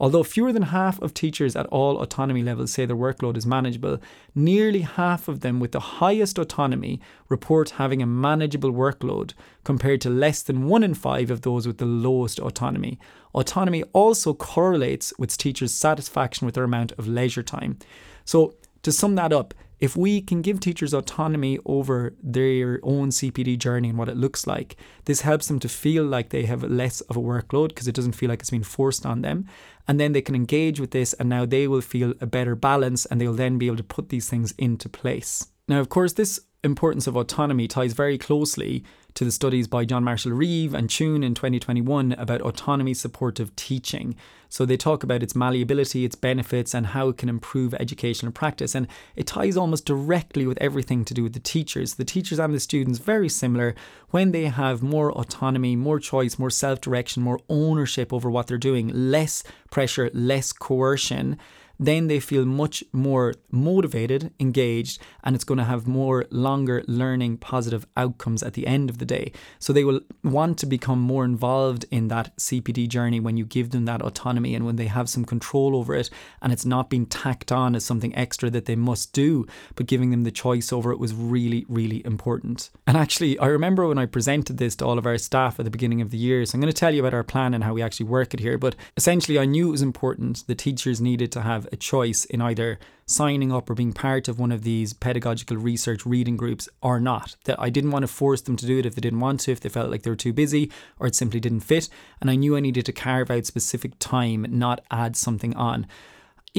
Although 0.00 0.24
fewer 0.24 0.52
than 0.52 0.62
half 0.62 1.00
of 1.00 1.14
teachers 1.14 1.54
at 1.54 1.66
all 1.66 2.00
autonomy 2.00 2.42
levels 2.42 2.72
say 2.72 2.84
their 2.84 2.96
workload 2.96 3.36
is 3.36 3.46
manageable, 3.46 3.98
nearly 4.34 4.80
half 4.80 5.28
of 5.28 5.40
them 5.40 5.60
with 5.60 5.72
the 5.72 5.80
highest 5.80 6.38
autonomy 6.38 7.00
report 7.28 7.70
having 7.70 8.02
a 8.02 8.06
manageable 8.06 8.72
workload, 8.72 9.34
compared 9.62 10.00
to 10.00 10.10
less 10.10 10.42
than 10.42 10.66
one 10.66 10.82
in 10.82 10.94
five 10.94 11.30
of 11.30 11.42
those 11.42 11.66
with 11.66 11.78
the 11.78 11.86
lowest 11.86 12.38
autonomy. 12.38 12.98
Autonomy 13.34 13.82
also 13.92 14.34
correlates 14.34 15.12
with 15.18 15.36
teachers' 15.36 15.72
satisfaction 15.72 16.44
with 16.44 16.54
their 16.54 16.64
amount 16.64 16.92
of 16.92 17.08
leisure 17.08 17.42
time. 17.42 17.78
So, 18.24 18.54
to 18.84 18.92
sum 18.92 19.16
that 19.16 19.32
up, 19.32 19.54
if 19.80 19.96
we 19.96 20.20
can 20.20 20.40
give 20.40 20.60
teachers 20.60 20.94
autonomy 20.94 21.58
over 21.66 22.14
their 22.22 22.78
own 22.82 23.10
CPD 23.10 23.58
journey 23.58 23.90
and 23.90 23.98
what 23.98 24.08
it 24.08 24.16
looks 24.16 24.46
like, 24.46 24.76
this 25.04 25.22
helps 25.22 25.48
them 25.48 25.58
to 25.58 25.68
feel 25.68 26.04
like 26.04 26.30
they 26.30 26.44
have 26.44 26.62
less 26.62 27.00
of 27.02 27.16
a 27.16 27.20
workload 27.20 27.68
because 27.68 27.88
it 27.88 27.94
doesn't 27.94 28.12
feel 28.12 28.28
like 28.28 28.40
it's 28.40 28.50
being 28.50 28.62
forced 28.62 29.04
on 29.04 29.22
them. 29.22 29.46
And 29.88 29.98
then 29.98 30.12
they 30.12 30.22
can 30.22 30.34
engage 30.34 30.80
with 30.80 30.92
this, 30.92 31.12
and 31.14 31.28
now 31.28 31.44
they 31.44 31.66
will 31.66 31.80
feel 31.80 32.14
a 32.20 32.26
better 32.26 32.54
balance 32.54 33.04
and 33.04 33.20
they'll 33.20 33.34
then 33.34 33.58
be 33.58 33.66
able 33.66 33.76
to 33.76 33.82
put 33.82 34.08
these 34.08 34.28
things 34.28 34.54
into 34.56 34.88
place. 34.88 35.48
Now, 35.68 35.80
of 35.80 35.88
course, 35.88 36.12
this 36.12 36.40
importance 36.62 37.06
of 37.06 37.16
autonomy 37.16 37.68
ties 37.68 37.92
very 37.92 38.16
closely 38.16 38.84
to 39.14 39.24
the 39.24 39.30
studies 39.30 39.68
by 39.68 39.86
Johnmarshall 39.86 40.36
Reeve 40.36 40.74
and 40.74 40.88
Cheon 40.88 41.24
in 41.24 41.34
2021 41.34 42.12
about 42.12 42.40
autonomy 42.40 42.94
supportive 42.94 43.54
teaching. 43.54 44.16
So 44.48 44.66
they 44.66 44.76
talk 44.76 45.04
about 45.04 45.22
its 45.22 45.36
malleability, 45.36 46.04
its 46.04 46.16
benefits, 46.16 46.74
and 46.74 46.86
how 46.86 47.08
it 47.08 47.18
can 47.18 47.28
improve 47.28 47.74
educational 47.74 48.32
practice. 48.32 48.74
And 48.74 48.88
it 49.14 49.26
ties 49.26 49.56
almost 49.56 49.84
directly 49.84 50.46
with 50.46 50.58
everything 50.60 51.04
to 51.04 51.14
do 51.14 51.22
with 51.22 51.32
the 51.32 51.40
teachers. 51.40 51.94
The 51.94 52.04
teachers 52.04 52.40
and 52.40 52.52
the 52.52 52.60
students, 52.60 52.98
very 52.98 53.28
similar, 53.28 53.74
when 54.10 54.32
they 54.32 54.46
have 54.46 54.82
more 54.82 55.12
autonomy, 55.12 55.76
more 55.76 56.00
choice, 56.00 56.38
more 56.38 56.50
self 56.50 56.80
direction, 56.80 57.22
more 57.22 57.40
ownership 57.48 58.12
over 58.12 58.28
what 58.30 58.48
they're 58.48 58.58
doing, 58.58 58.90
less 58.92 59.44
pressure, 59.70 60.10
less 60.12 60.52
coercion 60.52 61.38
then 61.86 62.08
they 62.08 62.20
feel 62.20 62.44
much 62.44 62.84
more 62.92 63.34
motivated, 63.50 64.32
engaged, 64.38 65.00
and 65.22 65.34
it's 65.34 65.44
going 65.44 65.58
to 65.58 65.64
have 65.64 65.86
more 65.86 66.26
longer 66.30 66.82
learning 66.86 67.38
positive 67.38 67.86
outcomes 67.96 68.42
at 68.42 68.54
the 68.54 68.66
end 68.66 68.90
of 68.90 68.98
the 68.98 69.04
day. 69.04 69.32
So 69.58 69.72
they 69.72 69.84
will 69.84 70.00
want 70.22 70.58
to 70.58 70.66
become 70.66 71.00
more 71.00 71.24
involved 71.24 71.84
in 71.90 72.08
that 72.08 72.36
CPD 72.36 72.88
journey 72.88 73.20
when 73.20 73.36
you 73.36 73.44
give 73.44 73.70
them 73.70 73.84
that 73.86 74.02
autonomy 74.02 74.54
and 74.54 74.66
when 74.66 74.76
they 74.76 74.86
have 74.86 75.08
some 75.08 75.24
control 75.24 75.76
over 75.76 75.94
it 75.94 76.10
and 76.42 76.52
it's 76.52 76.64
not 76.64 76.90
being 76.90 77.06
tacked 77.06 77.52
on 77.52 77.74
as 77.74 77.84
something 77.84 78.14
extra 78.16 78.50
that 78.50 78.66
they 78.66 78.76
must 78.76 79.12
do, 79.12 79.46
but 79.74 79.86
giving 79.86 80.10
them 80.10 80.24
the 80.24 80.30
choice 80.30 80.72
over 80.72 80.92
it 80.92 80.98
was 80.98 81.14
really, 81.14 81.64
really 81.68 82.04
important. 82.04 82.70
And 82.86 82.96
actually, 82.96 83.38
I 83.38 83.46
remember 83.46 83.86
when 83.86 83.98
I 83.98 84.06
presented 84.06 84.58
this 84.58 84.76
to 84.76 84.86
all 84.86 84.98
of 84.98 85.06
our 85.06 85.18
staff 85.18 85.58
at 85.58 85.64
the 85.64 85.70
beginning 85.70 86.00
of 86.00 86.10
the 86.10 86.18
year. 86.18 86.44
So 86.44 86.56
I'm 86.56 86.60
going 86.60 86.72
to 86.72 86.78
tell 86.78 86.94
you 86.94 87.00
about 87.00 87.14
our 87.14 87.24
plan 87.24 87.54
and 87.54 87.64
how 87.64 87.74
we 87.74 87.82
actually 87.82 88.06
work 88.06 88.34
it 88.34 88.40
here. 88.40 88.58
But 88.58 88.76
essentially, 88.96 89.38
I 89.38 89.44
knew 89.44 89.68
it 89.68 89.72
was 89.72 89.82
important. 89.82 90.46
The 90.46 90.54
teachers 90.54 91.00
needed 91.00 91.32
to 91.32 91.42
have 91.42 91.66
a 91.74 91.76
choice 91.76 92.24
in 92.24 92.40
either 92.40 92.78
signing 93.04 93.52
up 93.52 93.68
or 93.68 93.74
being 93.74 93.92
part 93.92 94.28
of 94.28 94.38
one 94.38 94.50
of 94.50 94.62
these 94.62 94.94
pedagogical 94.94 95.58
research 95.58 96.06
reading 96.06 96.38
groups 96.38 96.68
or 96.80 96.98
not. 96.98 97.36
That 97.44 97.60
I 97.60 97.68
didn't 97.68 97.90
want 97.90 98.04
to 98.04 98.08
force 98.08 98.40
them 98.40 98.56
to 98.56 98.66
do 98.66 98.78
it 98.78 98.86
if 98.86 98.94
they 98.94 99.02
didn't 99.02 99.20
want 99.20 99.40
to, 99.40 99.52
if 99.52 99.60
they 99.60 99.68
felt 99.68 99.90
like 99.90 100.02
they 100.02 100.10
were 100.10 100.16
too 100.16 100.32
busy 100.32 100.72
or 100.98 101.06
it 101.06 101.14
simply 101.14 101.40
didn't 101.40 101.60
fit. 101.60 101.90
And 102.20 102.30
I 102.30 102.36
knew 102.36 102.56
I 102.56 102.60
needed 102.60 102.86
to 102.86 102.92
carve 102.92 103.30
out 103.30 103.44
specific 103.44 103.98
time, 103.98 104.46
not 104.48 104.82
add 104.90 105.16
something 105.16 105.54
on. 105.54 105.86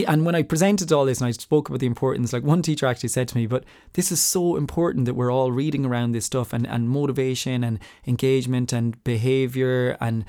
And 0.07 0.25
when 0.25 0.35
I 0.35 0.43
presented 0.43 0.91
all 0.91 1.05
this 1.05 1.21
and 1.21 1.27
I 1.27 1.31
spoke 1.31 1.69
about 1.69 1.79
the 1.79 1.85
importance, 1.85 2.33
like 2.33 2.43
one 2.43 2.61
teacher 2.61 2.85
actually 2.85 3.09
said 3.09 3.29
to 3.29 3.37
me, 3.37 3.47
but 3.47 3.63
this 3.93 4.11
is 4.11 4.21
so 4.21 4.57
important 4.57 5.05
that 5.05 5.13
we're 5.13 5.31
all 5.31 5.53
reading 5.53 5.85
around 5.85 6.11
this 6.11 6.25
stuff 6.25 6.51
and, 6.51 6.67
and 6.67 6.89
motivation 6.89 7.63
and 7.63 7.79
engagement 8.05 8.73
and 8.73 9.01
behavior 9.05 9.97
and 10.01 10.25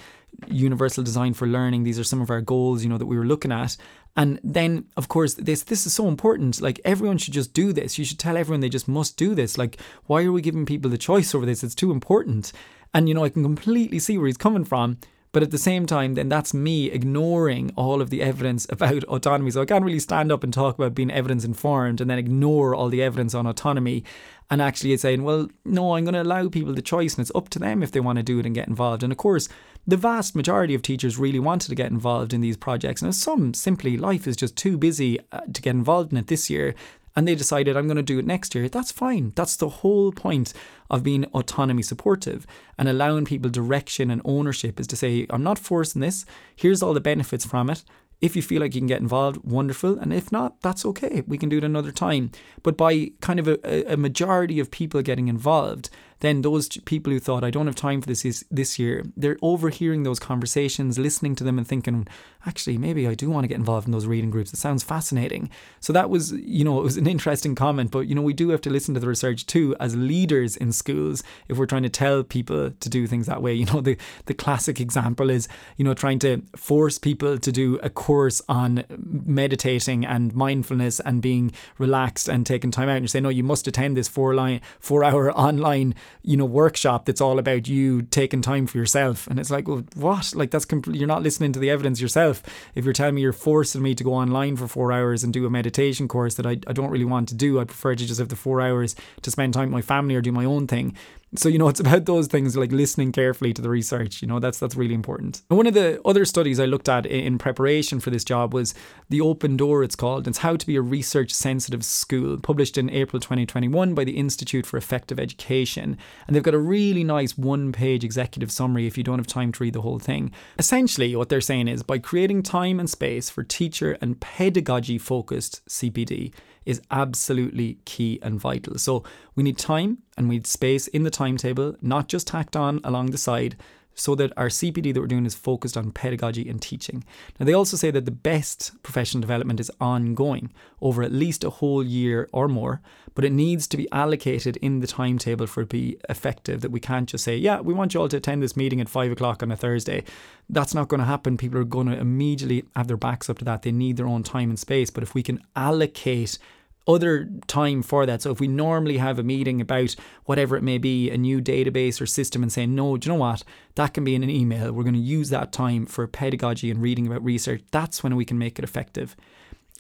universal 0.47 1.03
design 1.03 1.35
for 1.35 1.49
learning. 1.49 1.83
These 1.83 1.99
are 1.99 2.05
some 2.05 2.21
of 2.21 2.31
our 2.31 2.41
goals, 2.41 2.85
you 2.85 2.89
know, 2.89 2.99
that 2.99 3.07
we 3.07 3.19
were 3.19 3.27
looking 3.27 3.51
at. 3.53 3.77
And 4.17 4.41
then, 4.43 4.87
of 4.97 5.09
course, 5.09 5.35
this 5.35 5.63
this 5.63 5.87
is 5.87 5.95
so 5.95 6.09
important. 6.09 6.61
Like 6.61 6.81
everyone 6.85 7.19
should 7.19 7.35
just 7.35 7.53
do 7.53 7.73
this. 7.73 7.99
You 7.99 8.05
should 8.05 8.19
tell 8.19 8.37
everyone 8.37 8.61
they 8.61 8.69
just 8.69 8.89
must 8.89 9.17
do 9.17 9.35
this. 9.35 9.59
Like, 9.59 9.79
why 10.07 10.25
are 10.25 10.33
we 10.33 10.41
giving 10.41 10.67
people 10.67 10.91
the 10.91 10.99
choice 10.99 11.35
over 11.35 11.45
this? 11.45 11.63
It's 11.63 11.75
too 11.75 11.93
important. 11.93 12.53
And 12.95 13.09
you 13.09 13.15
know, 13.15 13.25
I 13.25 13.29
can 13.29 13.43
completely 13.43 13.99
see 13.99 14.17
where 14.17 14.27
he's 14.27 14.37
coming 14.37 14.65
from. 14.65 14.99
But 15.37 15.43
at 15.43 15.51
the 15.51 15.59
same 15.59 15.85
time, 15.85 16.15
then 16.15 16.31
that's 16.31 16.55
me 16.55 16.91
ignoring 16.91 17.71
all 17.77 18.01
of 18.01 18.09
the 18.09 18.23
evidence 18.23 18.67
about 18.71 19.05
autonomy. 19.09 19.51
So 19.51 19.61
I 19.61 19.67
can't 19.67 19.85
really 19.85 19.99
stand 19.99 20.33
up 20.33 20.43
and 20.43 20.51
talk 20.51 20.77
about 20.77 20.95
being 20.95 21.11
evidence 21.11 21.45
informed 21.45 22.01
and 22.01 22.09
then 22.09 22.19
ignore 22.19 22.75
all 22.75 22.89
the 22.89 23.03
evidence 23.03 23.35
on 23.35 23.47
autonomy 23.47 24.03
and 24.49 24.63
actually 24.63 24.97
saying, 24.97 25.25
well, 25.25 25.49
no, 25.63 25.95
I'm 25.95 26.05
going 26.05 26.15
to 26.15 26.23
allow 26.23 26.49
people 26.49 26.73
the 26.73 26.81
choice 26.81 27.15
and 27.17 27.23
it's 27.23 27.35
up 27.35 27.51
to 27.51 27.59
them 27.59 27.83
if 27.83 27.93
they 27.93 28.01
want 28.01 28.17
to 28.17 28.23
do 28.23 28.39
it 28.39 28.47
and 28.47 28.55
get 28.55 28.67
involved. 28.67 29.03
And 29.03 29.13
of 29.13 29.19
course, 29.19 29.51
the 29.87 29.97
vast 29.97 30.35
majority 30.35 30.75
of 30.75 30.83
teachers 30.83 31.19
really 31.19 31.39
wanted 31.39 31.69
to 31.69 31.75
get 31.75 31.91
involved 31.91 32.33
in 32.33 32.41
these 32.41 32.57
projects. 32.57 33.03
And 33.03 33.15
some 33.15 33.55
simply, 33.55 33.97
life 33.97 34.27
is 34.27 34.37
just 34.37 34.57
too 34.57 34.77
busy 34.77 35.19
uh, 35.33 35.41
to 35.53 35.63
get 35.63 35.71
involved 35.71 36.13
in 36.13 36.19
it 36.19 36.27
this 36.27 36.51
year 36.51 36.75
and 37.17 37.27
they 37.27 37.35
decided 37.35 37.77
I'm 37.77 37.87
going 37.87 37.97
to 37.97 38.03
do 38.03 38.19
it 38.19 38.27
next 38.27 38.55
year, 38.55 38.69
that's 38.69 38.93
fine. 38.93 39.33
That's 39.35 39.57
the 39.57 39.71
whole 39.71 40.13
point 40.13 40.53
of 40.91 41.03
being 41.03 41.25
autonomy 41.27 41.83
supportive 41.83 42.47
and 42.79 42.89
allowing 42.89 43.25
people 43.25 43.51
direction 43.51 44.11
and 44.11 44.21
ownership 44.25 44.79
is 44.79 44.87
to 44.89 44.97
say, 44.97 45.27
I'm 45.31 45.43
not 45.43 45.59
forcing 45.59 46.03
this. 46.03 46.27
Here's 46.55 46.83
all 46.83 46.93
the 46.93 47.01
benefits 47.01 47.47
from 47.47 47.71
it. 47.71 47.83
If 48.21 48.37
you 48.37 48.43
feel 48.43 48.61
like 48.61 48.75
you 48.75 48.81
can 48.81 48.87
get 48.87 49.01
involved, 49.01 49.45
wonderful. 49.45 49.99
And 49.99 50.13
if 50.13 50.31
not, 50.31 50.61
that's 50.61 50.85
okay. 50.87 51.23
We 51.27 51.39
can 51.39 51.49
do 51.49 51.59
it 51.59 51.65
another 51.65 51.93
time. 51.93 52.31
But 52.63 52.77
by 52.77 53.13
kind 53.21 53.39
of 53.39 53.49
a, 53.49 53.93
a 53.93 53.97
majority 53.97 54.61
of 54.61 54.71
people 54.71 55.03
getting 55.03 55.29
involved, 55.29 55.91
then 56.21 56.43
those 56.43 56.69
people 56.69 57.13
who 57.13 57.19
thought 57.19 57.45
I 57.45 57.51
don't 57.51 57.67
have 57.67 57.75
time 57.75 58.01
for 58.01 58.07
this 58.07 58.25
is, 58.25 58.45
this 58.51 58.79
year, 58.79 59.05
they're 59.17 59.39
overhearing 59.43 60.03
those 60.03 60.19
conversations, 60.19 60.99
listening 60.99 61.35
to 61.37 61.45
them, 61.45 61.59
and 61.59 61.67
thinking, 61.67 62.07
actually, 62.47 62.79
maybe 62.79 63.07
I 63.07 63.15
do 63.15 63.29
want 63.29 63.45
to 63.45 63.49
get 63.49 63.59
involved 63.59 63.87
in 63.87 63.93
those 63.93 64.07
reading 64.07 64.31
groups. 64.31 64.53
It 64.53 64.59
sounds 64.59 64.83
fascinating. 64.83 65.51
So 65.81 65.93
that 65.93 66.09
was, 66.09 66.33
you 66.33 66.65
know, 66.65 66.79
it 66.81 66.85
was 66.85 66.97
an 66.97 67.07
interesting 67.07 67.55
comment. 67.55 67.91
But 67.91 68.07
you 68.07 68.15
know, 68.15 68.23
we 68.23 68.33
do 68.33 68.51
have 68.51 68.61
to 68.63 68.71
listen 68.71 68.95
to 68.95 69.01
the 69.01 69.09
research 69.09 69.47
too 69.47 69.77
as 69.81 69.97
leaders 69.97 70.57
in 70.57 70.73
schools 70.73 71.23
if 71.49 71.59
we're 71.59 71.67
trying 71.67 71.83
to 71.83 71.89
tell 71.89 72.23
people 72.23 72.71
to 72.71 72.89
do 72.89 73.07
things 73.07 73.27
that 73.27 73.43
way. 73.43 73.55
You 73.67 73.73
know, 73.73 73.81
the 73.81 73.97
the 74.27 74.35
classic 74.35 74.81
example 74.81 75.29
is, 75.29 75.49
you 75.77 75.85
know, 75.85 75.95
trying 75.95 76.21
to 76.21 76.43
force 76.57 76.99
people 76.99 77.39
to 77.39 77.51
do 77.51 77.81
a 77.83 77.91
course 77.91 78.41
on 78.49 78.85
meditating 78.89 80.05
and 80.07 80.35
mindfulness 80.35 81.01
and 81.01 81.21
being 81.21 81.53
relaxed 81.79 82.29
and 82.29 82.47
taking 82.47 82.71
time 82.71 82.89
out. 82.89 82.97
And 82.97 83.05
you 83.05 83.09
say, 83.09 83.21
no, 83.21 83.29
you 83.29 83.43
must 83.43 83.67
attend 83.67 83.97
this 83.97 84.09
four 84.09 84.35
line 84.35 84.61
four 84.79 85.03
hour 85.03 85.33
online 85.37 85.95
you 86.23 86.37
know 86.37 86.45
workshop 86.45 87.05
that's 87.05 87.21
all 87.21 87.39
about 87.39 87.69
you 87.69 88.03
taking 88.03 88.43
time 88.43 88.67
for 88.67 88.79
yourself. 88.79 89.27
And 89.27 89.39
it's 89.39 89.51
like 89.51 89.69
well 89.69 89.85
what? 89.95 90.33
Like 90.35 90.51
that's 90.51 90.65
completely 90.65 90.99
you're 90.99 91.09
not 91.09 91.23
listening 91.23 91.53
to 91.53 91.59
the 91.59 91.71
evidence 91.71 92.01
yourself. 92.01 92.43
If 92.75 92.85
you're 92.85 92.95
telling 92.95 93.15
me 93.15 93.23
you're 93.23 93.33
forcing 93.33 93.83
me 93.83 93.95
to 93.95 94.05
go 94.05 94.15
online 94.15 94.57
for 94.57 94.69
four 94.69 94.93
hours 94.93 95.25
and 95.25 95.33
do 95.33 95.47
a 95.47 95.51
meditation 95.51 96.09
course 96.09 96.35
that 96.37 96.47
I, 96.47 96.59
I 96.67 96.73
don't 96.73 96.91
really 96.91 97.05
want 97.05 97.29
to 97.31 97.35
do 97.35 97.61
I 97.61 97.65
prefer 97.65 97.95
to 97.95 98.07
just 98.07 98.21
have 98.21 98.29
the 98.29 98.37
four 98.37 98.61
hours 98.61 98.95
to 99.23 99.31
spend 99.31 99.55
time 99.55 99.65
with 99.65 99.73
my 99.73 99.83
family 99.83 100.15
or 100.15 100.21
do 100.21 100.33
my 100.33 100.45
own 100.45 100.67
thing 100.67 100.95
so 101.35 101.49
you 101.49 101.59
know 101.59 101.69
it's 101.69 101.81
about 101.81 102.07
those 102.07 102.29
things 102.29 102.57
like 102.57 102.71
listening 102.71 103.11
carefully 103.11 103.53
to 103.53 103.61
the 103.61 103.69
research 103.69 104.23
you 104.23 104.29
know 104.29 104.39
that's 104.39 104.59
that's 104.59 104.77
really 104.77 104.95
important. 104.95 105.43
And 105.51 105.57
one 105.57 105.67
of 105.67 105.75
the 105.75 106.01
other 106.05 106.25
studies 106.25 106.61
i 106.61 106.65
looked 106.65 106.89
at 106.89 107.05
in 107.07 107.39
preparation 107.39 107.99
for 108.01 108.11
this 108.11 108.25
job 108.25 108.55
was 108.55 108.75
the 109.09 109.21
open 109.21 109.57
door 109.57 109.83
it's 109.83 109.97
called. 109.97 110.29
It's 110.29 110.39
how 110.39 110.57
to 110.57 110.67
be 110.67 110.77
a 110.77 110.81
research 110.81 111.33
sensitive 111.33 111.85
school 111.85 112.39
published 112.39 112.79
in 112.79 112.91
april 112.91 113.21
2021 113.21 113.95
by 113.95 114.05
the 114.05 114.17
institute 114.17 114.67
for 114.67 114.77
effective 114.77 115.19
education. 115.19 115.99
And 116.27 116.37
they've 116.37 116.43
got 116.43 116.55
a 116.55 116.59
really 116.59 117.05
nice 117.05 117.37
one 117.37 117.73
page 117.73 118.05
executive 118.05 118.53
summary 118.53 118.87
if 118.87 118.97
you 118.97 119.05
don't 119.05 119.19
have 119.19 119.27
time 119.27 119.53
to 119.53 119.63
read 119.65 119.75
the 119.75 119.83
whole 119.83 119.99
thing. 119.99 120.31
Essentially 120.59 121.17
what 121.17 121.29
they're 121.29 121.41
saying 121.41 121.69
is 121.69 121.83
by 121.83 121.99
creating 121.99 122.43
time 122.43 122.79
and 122.79 122.89
space 122.89 123.29
for 123.29 123.43
teacher 123.43 123.99
and 124.01 124.21
pedagogy 124.21 124.99
focused 124.99 125.67
cpd 125.69 126.33
is 126.67 126.83
absolutely 126.91 127.79
key 127.85 128.19
and 128.23 128.39
vital. 128.39 128.77
So 128.79 129.05
we 129.35 129.43
need 129.43 129.57
time 129.57 129.99
and 130.19 130.29
we 130.29 130.37
need 130.37 130.47
space 130.47 130.89
in 130.89 131.05
the 131.05 131.11
timetable, 131.11 131.77
not 131.81 132.09
just 132.09 132.27
tacked 132.27 132.57
on 132.57 132.81
along 132.85 133.13
the 133.13 133.19
side. 133.19 133.57
So 133.97 134.15
that 134.15 134.33
our 134.37 134.49
CPD 134.49 134.93
that 134.95 135.01
we're 135.01 135.07
doing 135.07 135.27
is 135.27 135.35
focused 135.35 135.77
on 135.77 135.91
pedagogy 135.91 136.49
and 136.49 136.61
teaching. 136.61 137.03
Now, 137.41 137.47
they 137.47 137.55
also 137.55 137.77
say 137.79 137.91
that 137.91 138.05
the 138.05 138.11
best 138.11 138.81
professional 138.83 139.23
development 139.23 139.59
is 139.59 139.71
ongoing 139.81 140.53
over 140.83 141.03
at 141.03 141.13
least 141.13 141.43
a 141.43 141.51
whole 141.51 141.83
year 141.83 142.29
or 142.31 142.47
more, 142.47 142.83
but 143.15 143.25
it 143.25 143.33
needs 143.33 143.67
to 143.69 143.77
be 143.77 143.91
allocated 143.91 144.59
in 144.59 144.81
the 144.81 144.87
timetable 144.87 145.47
for 145.47 145.63
it 145.63 145.71
to 145.71 145.77
be 145.77 145.99
effective. 146.11 146.61
That 146.61 146.71
we 146.71 146.79
can't 146.79 147.09
just 147.09 147.25
say, 147.25 147.37
yeah, 147.39 147.61
we 147.61 147.73
want 147.73 147.95
you 147.95 148.01
all 148.01 148.09
to 148.09 148.19
attend 148.19 148.43
this 148.43 148.57
meeting 148.57 148.83
at 148.83 148.89
five 148.91 149.11
o'clock 149.11 149.43
on 149.43 149.51
a 149.51 149.57
Thursday. 149.57 150.05
That's 150.51 150.75
not 150.75 150.89
going 150.89 151.01
to 151.01 151.07
happen. 151.07 151.39
People 151.39 151.59
are 151.59 151.65
going 151.65 151.87
to 151.87 151.99
immediately 151.99 152.65
have 152.77 152.89
their 152.89 152.99
backs 152.99 153.31
up 153.31 153.39
to 153.39 153.45
that. 153.47 153.63
They 153.63 153.73
need 153.73 153.97
their 153.97 154.07
own 154.07 154.23
time 154.23 154.51
and 154.51 154.59
space. 154.59 154.91
But 154.91 155.03
if 155.03 155.15
we 155.15 155.23
can 155.23 155.43
allocate 155.57 156.39
other 156.87 157.29
time 157.47 157.83
for 157.83 158.07
that. 158.07 158.23
So 158.23 158.31
if 158.31 158.41
we 158.41 158.49
normally 158.49 158.99
have 158.99 159.19
a 159.19 159.23
meeting 159.23 159.61
about 159.61 159.97
whatever 160.25 160.57
it 160.57 160.63
may 160.63 160.79
be, 160.79 161.11
a 161.11 161.17
new 161.17 161.41
database 161.41 162.01
or 162.01 162.07
system, 162.07 162.43
and 162.43 162.53
saying, 162.53 162.75
no, 162.75 162.97
do 162.97 163.09
you 163.09 163.15
know 163.15 163.21
what? 163.21 163.43
That 163.75 163.95
can 163.95 164.05
be 164.05 164.15
in 164.15 164.23
an 164.23 164.31
email. 164.31 164.73
We're 164.73 164.85
going 164.85 164.95
to 164.95 165.01
use 165.01 165.31
that 165.31 165.53
time 165.53 165.87
for 165.87 166.07
pedagogy 166.07 166.71
and 166.71 166.81
reading 166.81 167.07
about 167.07 167.25
research. 167.25 167.63
That's 167.71 168.03
when 168.03 168.17
we 168.17 168.25
can 168.25 168.39
make 168.39 168.59
it 168.59 168.65
effective. 168.65 169.17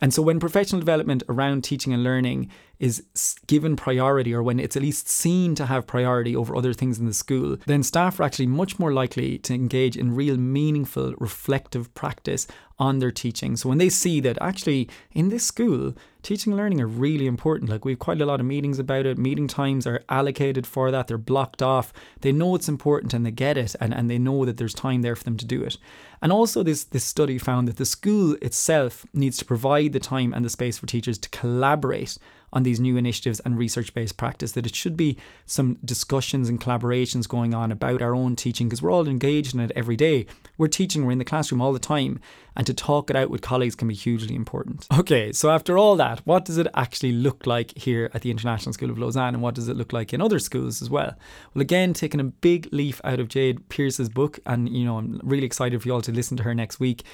And 0.03 0.12
so 0.12 0.21
when 0.21 0.40
professional 0.40 0.81
development 0.81 1.23
around 1.29 1.64
teaching 1.64 1.95
and 1.95 2.05
learning 2.05 2.51
is 2.79 3.03
given 3.47 3.77
priority, 3.77 4.35
or 4.35 4.43
when 4.43 4.61
it's 4.61 4.77
at 4.77 4.83
least 4.83 5.09
seen 5.09 5.55
to 5.55 5.67
have 5.67 5.87
priority 5.87 6.37
over 6.37 6.55
other 6.55 6.73
things 6.73 6.99
in 6.99 7.07
the 7.07 7.15
school, 7.15 7.57
then 7.67 7.83
staff 7.83 8.21
are 8.21 8.25
actually 8.25 8.47
much 8.47 8.79
more 8.79 8.93
likely 8.93 9.39
to 9.39 9.55
engage 9.55 9.97
in 9.97 10.15
real 10.15 10.37
meaningful, 10.37 11.15
reflective 11.19 11.93
practice 11.95 12.47
on 12.79 12.99
their 12.99 13.11
teaching. 13.11 13.57
So 13.57 13.69
when 13.69 13.79
they 13.79 13.89
see 13.89 14.21
that 14.21 14.37
actually 14.41 14.89
in 15.12 15.31
this 15.31 15.45
school, 15.45 15.95
teaching 16.23 16.53
and 16.53 16.59
learning 16.59 16.81
are 16.81 16.87
really 16.87 17.27
important. 17.27 17.71
Like 17.71 17.85
we've 17.85 17.99
quite 17.99 18.21
a 18.21 18.27
lot 18.27 18.41
of 18.41 18.47
meetings 18.47 18.79
about 18.79 19.07
it. 19.07 19.17
Meeting 19.17 19.49
times 19.49 19.87
are 19.87 20.03
allocated 20.09 20.67
for 20.67 20.91
that. 20.91 21.07
They're 21.07 21.17
blocked 21.17 21.62
off. 21.62 21.93
They 22.21 22.33
know 22.33 22.55
it's 22.55 22.69
important 22.69 23.15
and 23.15 23.25
they 23.25 23.31
get 23.31 23.57
it 23.57 23.75
and, 23.81 23.95
and 23.95 24.11
they 24.11 24.19
know 24.19 24.45
that 24.45 24.59
there's 24.59 24.75
time 24.75 25.03
there 25.03 25.17
for 25.17 25.25
them 25.25 25.39
to 25.39 25.47
do 25.47 25.62
it. 25.62 25.79
And 26.21 26.33
also 26.33 26.62
this 26.62 26.85
this 26.85 27.05
study 27.05 27.39
found 27.39 27.69
that 27.69 27.77
the 27.77 27.87
school 27.87 28.37
itself 28.43 29.07
needs 29.15 29.39
to 29.39 29.45
provide 29.45 29.93
the 29.93 30.01
time 30.01 30.35
and 30.35 30.45
the 30.45 30.51
space 30.51 30.79
for 30.79 30.87
teachers 30.87 31.19
to 31.19 31.31
collaborate 31.31 32.19
on 32.57 32.62
these 32.62 32.81
new 32.81 32.97
initiatives 32.97 33.38
and 33.40 33.59
research 33.59 33.92
based 33.92 34.16
practice, 34.16 34.53
that 34.53 34.64
it 34.64 34.75
should 34.75 34.97
be 34.97 35.19
some 35.45 35.77
discussions 35.85 36.49
and 36.49 36.59
collaborations 36.59 37.29
going 37.29 37.53
on 37.53 37.71
about 37.71 38.01
our 38.01 38.14
own 38.14 38.35
teaching 38.35 38.66
because 38.66 38.81
we're 38.81 38.90
all 38.90 39.07
engaged 39.07 39.55
in 39.55 39.61
it 39.61 39.71
every 39.77 39.95
day. 39.95 40.25
We're 40.57 40.69
teaching, 40.69 41.05
we're 41.05 41.12
in 41.12 41.19
the 41.19 41.25
classroom 41.25 41.61
all 41.61 41.75
the 41.75 41.79
time, 41.79 42.19
and 42.57 42.66
to 42.66 42.73
talk 42.73 43.11
it 43.11 43.16
out 43.16 43.29
with 43.29 43.42
colleagues 43.42 43.75
can 43.75 43.88
be 43.88 43.95
hugely 43.95 44.35
important. 44.35 44.87
Okay, 44.99 45.33
so 45.33 45.51
after 45.51 45.77
all 45.77 45.97
that, 45.97 46.21
what 46.21 46.47
does 46.47 46.57
it 46.57 46.66
actually 46.75 47.12
look 47.12 47.47
like 47.47 47.77
here 47.77 48.11
at 48.14 48.23
the 48.23 48.31
International 48.31 48.73
School 48.73 48.88
of 48.88 48.99
Lausanne 48.99 49.35
and 49.35 49.42
what 49.42 49.55
does 49.55 49.69
it 49.69 49.77
look 49.77 49.92
like 49.92 50.14
in 50.14 50.23
other 50.23 50.38
schools 50.38 50.81
as 50.81 50.88
well? 50.88 51.14
Well, 51.53 51.61
again, 51.61 51.92
taking 51.92 52.21
a 52.21 52.25
big 52.25 52.73
leaf 52.73 53.03
out 53.05 53.21
of 53.21 53.29
Jade 53.29 53.69
Pearce's 53.69 54.09
book, 54.09 54.38
and 54.47 54.75
you 54.75 54.87
know, 54.87 54.97
I'm 54.97 55.21
really 55.23 55.45
excited 55.45 55.83
for 55.83 55.88
you 55.88 55.92
all 55.95 56.01
to 56.01 56.12
listen 56.12 56.38
to 56.38 56.42
her 56.45 56.55
next 56.55 56.81
week. 56.81 57.05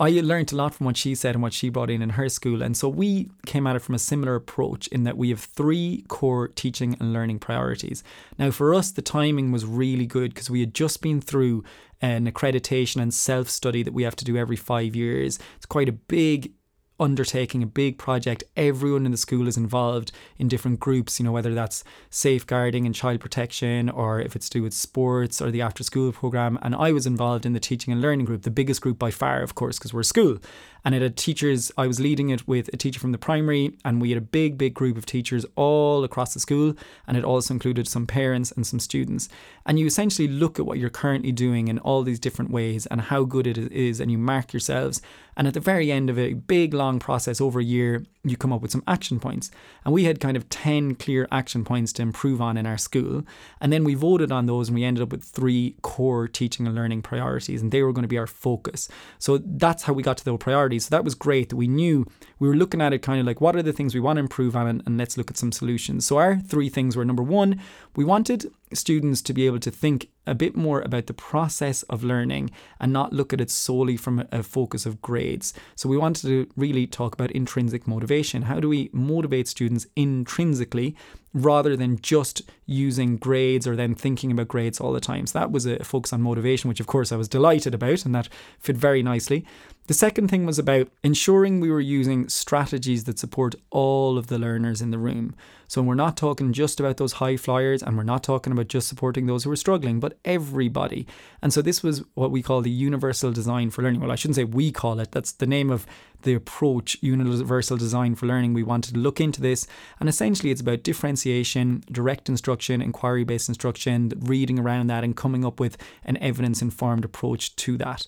I 0.00 0.08
learned 0.22 0.50
a 0.50 0.56
lot 0.56 0.74
from 0.74 0.86
what 0.86 0.96
she 0.96 1.14
said 1.14 1.34
and 1.34 1.42
what 1.42 1.52
she 1.52 1.68
brought 1.68 1.90
in 1.90 2.00
in 2.00 2.10
her 2.10 2.30
school. 2.30 2.62
And 2.62 2.74
so 2.74 2.88
we 2.88 3.30
came 3.44 3.66
at 3.66 3.76
it 3.76 3.80
from 3.80 3.94
a 3.94 3.98
similar 3.98 4.34
approach 4.34 4.86
in 4.86 5.04
that 5.04 5.18
we 5.18 5.28
have 5.28 5.40
three 5.40 6.06
core 6.08 6.48
teaching 6.48 6.96
and 6.98 7.12
learning 7.12 7.38
priorities. 7.38 8.02
Now, 8.38 8.50
for 8.50 8.74
us, 8.74 8.90
the 8.90 9.02
timing 9.02 9.52
was 9.52 9.66
really 9.66 10.06
good 10.06 10.32
because 10.32 10.48
we 10.48 10.60
had 10.60 10.72
just 10.72 11.02
been 11.02 11.20
through 11.20 11.64
an 12.00 12.26
accreditation 12.26 13.02
and 13.02 13.12
self 13.12 13.50
study 13.50 13.82
that 13.82 13.92
we 13.92 14.04
have 14.04 14.16
to 14.16 14.24
do 14.24 14.38
every 14.38 14.56
five 14.56 14.96
years. 14.96 15.38
It's 15.56 15.66
quite 15.66 15.90
a 15.90 15.92
big 15.92 16.54
undertaking 17.00 17.62
a 17.62 17.66
big 17.66 17.98
project. 17.98 18.44
Everyone 18.56 19.06
in 19.06 19.10
the 19.10 19.16
school 19.16 19.48
is 19.48 19.56
involved 19.56 20.12
in 20.38 20.46
different 20.46 20.78
groups, 20.78 21.18
you 21.18 21.24
know, 21.24 21.32
whether 21.32 21.54
that's 21.54 21.82
safeguarding 22.10 22.86
and 22.86 22.94
child 22.94 23.20
protection 23.20 23.88
or 23.88 24.20
if 24.20 24.36
it's 24.36 24.48
to 24.50 24.58
do 24.58 24.62
with 24.62 24.74
sports 24.74 25.40
or 25.40 25.50
the 25.50 25.62
after 25.62 25.82
school 25.82 26.12
program. 26.12 26.58
And 26.62 26.74
I 26.74 26.92
was 26.92 27.06
involved 27.06 27.46
in 27.46 27.54
the 27.54 27.60
teaching 27.60 27.92
and 27.92 28.02
learning 28.02 28.26
group, 28.26 28.42
the 28.42 28.50
biggest 28.50 28.82
group 28.82 28.98
by 28.98 29.10
far, 29.10 29.42
of 29.42 29.54
course, 29.54 29.78
because 29.78 29.94
we're 29.94 30.00
a 30.00 30.04
school. 30.04 30.38
And 30.84 30.94
it 30.94 31.02
had 31.02 31.16
teachers, 31.16 31.70
I 31.76 31.86
was 31.86 32.00
leading 32.00 32.30
it 32.30 32.46
with 32.48 32.68
a 32.72 32.76
teacher 32.76 33.00
from 33.00 33.12
the 33.12 33.18
primary, 33.18 33.76
and 33.84 34.00
we 34.00 34.10
had 34.10 34.18
a 34.18 34.22
big, 34.22 34.56
big 34.56 34.74
group 34.74 34.96
of 34.96 35.06
teachers 35.06 35.44
all 35.56 36.04
across 36.04 36.34
the 36.34 36.40
school. 36.40 36.74
And 37.06 37.16
it 37.16 37.24
also 37.24 37.54
included 37.54 37.88
some 37.88 38.06
parents 38.06 38.52
and 38.52 38.66
some 38.66 38.80
students. 38.80 39.28
And 39.66 39.78
you 39.78 39.86
essentially 39.86 40.28
look 40.28 40.58
at 40.58 40.66
what 40.66 40.78
you're 40.78 40.90
currently 40.90 41.32
doing 41.32 41.68
in 41.68 41.78
all 41.78 42.02
these 42.02 42.20
different 42.20 42.50
ways 42.50 42.86
and 42.86 43.00
how 43.00 43.24
good 43.24 43.46
it 43.46 43.58
is, 43.58 44.00
and 44.00 44.10
you 44.10 44.18
mark 44.18 44.52
yourselves. 44.52 45.02
And 45.36 45.46
at 45.46 45.54
the 45.54 45.60
very 45.60 45.90
end 45.90 46.10
of 46.10 46.18
a 46.18 46.34
big, 46.34 46.74
long 46.74 46.98
process 46.98 47.40
over 47.40 47.60
a 47.60 47.64
year, 47.64 48.04
you 48.22 48.36
come 48.36 48.52
up 48.52 48.60
with 48.60 48.70
some 48.70 48.82
action 48.86 49.18
points. 49.18 49.50
And 49.84 49.94
we 49.94 50.04
had 50.04 50.20
kind 50.20 50.36
of 50.36 50.48
10 50.50 50.96
clear 50.96 51.26
action 51.32 51.64
points 51.64 51.92
to 51.94 52.02
improve 52.02 52.40
on 52.40 52.56
in 52.56 52.66
our 52.66 52.76
school. 52.76 53.22
And 53.60 53.72
then 53.72 53.82
we 53.82 53.94
voted 53.94 54.30
on 54.30 54.46
those 54.46 54.68
and 54.68 54.74
we 54.74 54.84
ended 54.84 55.02
up 55.02 55.10
with 55.10 55.24
three 55.24 55.76
core 55.82 56.28
teaching 56.28 56.66
and 56.66 56.74
learning 56.74 57.02
priorities, 57.02 57.62
and 57.62 57.72
they 57.72 57.82
were 57.82 57.92
going 57.92 58.02
to 58.02 58.08
be 58.08 58.18
our 58.18 58.26
focus. 58.26 58.88
So 59.18 59.38
that's 59.38 59.84
how 59.84 59.92
we 59.92 60.02
got 60.02 60.18
to 60.18 60.24
those 60.24 60.38
priorities. 60.38 60.86
So 60.86 60.90
that 60.90 61.04
was 61.04 61.14
great 61.14 61.48
that 61.48 61.56
we 61.56 61.68
knew 61.68 62.06
we 62.38 62.48
were 62.48 62.56
looking 62.56 62.82
at 62.82 62.92
it 62.92 63.00
kind 63.00 63.20
of 63.20 63.26
like 63.26 63.40
what 63.40 63.56
are 63.56 63.62
the 63.62 63.72
things 63.72 63.94
we 63.94 64.00
want 64.00 64.16
to 64.16 64.20
improve 64.20 64.54
on, 64.54 64.66
and, 64.66 64.82
and 64.86 64.98
let's 64.98 65.16
look 65.16 65.30
at 65.30 65.36
some 65.36 65.52
solutions. 65.52 66.04
So 66.06 66.18
our 66.18 66.38
three 66.38 66.68
things 66.68 66.96
were 66.96 67.04
number 67.04 67.22
one, 67.22 67.60
we 67.96 68.04
wanted 68.04 68.50
students 68.72 69.22
to 69.22 69.32
be 69.32 69.46
able 69.46 69.60
to 69.60 69.70
think 69.70 70.08
a 70.26 70.34
bit 70.34 70.56
more 70.56 70.80
about 70.80 71.06
the 71.06 71.14
process 71.14 71.82
of 71.84 72.04
learning 72.04 72.50
and 72.78 72.92
not 72.92 73.12
look 73.12 73.32
at 73.32 73.40
it 73.40 73.50
solely 73.50 73.96
from 73.96 74.26
a 74.30 74.42
focus 74.42 74.86
of 74.86 75.02
grades. 75.02 75.52
So 75.74 75.88
we 75.88 75.96
wanted 75.96 76.22
to 76.22 76.46
really 76.56 76.86
talk 76.86 77.14
about 77.14 77.32
intrinsic 77.32 77.86
motivation. 77.86 78.42
How 78.42 78.60
do 78.60 78.68
we 78.68 78.90
motivate 78.92 79.48
students 79.48 79.86
intrinsically 79.96 80.96
rather 81.32 81.76
than 81.76 82.00
just 82.00 82.42
using 82.66 83.16
grades 83.16 83.66
or 83.66 83.76
then 83.76 83.94
thinking 83.94 84.32
about 84.32 84.48
grades 84.48 84.80
all 84.80 84.92
the 84.92 85.00
time. 85.00 85.26
So 85.26 85.38
that 85.38 85.52
was 85.52 85.66
a 85.66 85.82
focus 85.84 86.12
on 86.12 86.22
motivation, 86.22 86.68
which 86.68 86.80
of 86.80 86.86
course 86.86 87.12
I 87.12 87.16
was 87.16 87.28
delighted 87.28 87.74
about 87.74 88.04
and 88.04 88.14
that 88.14 88.28
fit 88.58 88.76
very 88.76 89.02
nicely. 89.02 89.44
The 89.90 89.94
second 89.94 90.28
thing 90.28 90.46
was 90.46 90.56
about 90.56 90.86
ensuring 91.02 91.58
we 91.58 91.68
were 91.68 91.80
using 91.80 92.28
strategies 92.28 93.02
that 93.04 93.18
support 93.18 93.56
all 93.70 94.18
of 94.18 94.28
the 94.28 94.38
learners 94.38 94.80
in 94.80 94.92
the 94.92 94.98
room. 94.98 95.34
So 95.66 95.82
we're 95.82 95.96
not 95.96 96.16
talking 96.16 96.52
just 96.52 96.78
about 96.78 96.98
those 96.98 97.14
high 97.14 97.36
flyers 97.36 97.82
and 97.82 97.96
we're 97.96 98.04
not 98.04 98.22
talking 98.22 98.52
about 98.52 98.68
just 98.68 98.86
supporting 98.86 99.26
those 99.26 99.42
who 99.42 99.50
are 99.50 99.56
struggling, 99.56 99.98
but 99.98 100.16
everybody. 100.24 101.08
And 101.42 101.52
so 101.52 101.60
this 101.60 101.82
was 101.82 102.04
what 102.14 102.30
we 102.30 102.40
call 102.40 102.60
the 102.60 102.70
universal 102.70 103.32
design 103.32 103.70
for 103.70 103.82
learning. 103.82 104.00
Well, 104.00 104.12
I 104.12 104.14
shouldn't 104.14 104.36
say 104.36 104.44
we 104.44 104.70
call 104.70 105.00
it, 105.00 105.10
that's 105.10 105.32
the 105.32 105.44
name 105.44 105.70
of 105.70 105.86
the 106.22 106.34
approach, 106.34 106.96
universal 107.00 107.76
design 107.76 108.14
for 108.14 108.26
learning. 108.26 108.54
We 108.54 108.62
wanted 108.62 108.94
to 108.94 109.00
look 109.00 109.20
into 109.20 109.40
this. 109.40 109.66
And 109.98 110.08
essentially, 110.08 110.52
it's 110.52 110.60
about 110.60 110.84
differentiation, 110.84 111.82
direct 111.90 112.28
instruction, 112.28 112.80
inquiry 112.80 113.24
based 113.24 113.48
instruction, 113.48 114.12
reading 114.20 114.60
around 114.60 114.86
that, 114.86 115.02
and 115.02 115.16
coming 115.16 115.44
up 115.44 115.58
with 115.58 115.76
an 116.04 116.16
evidence 116.18 116.62
informed 116.62 117.04
approach 117.04 117.56
to 117.56 117.76
that. 117.78 118.06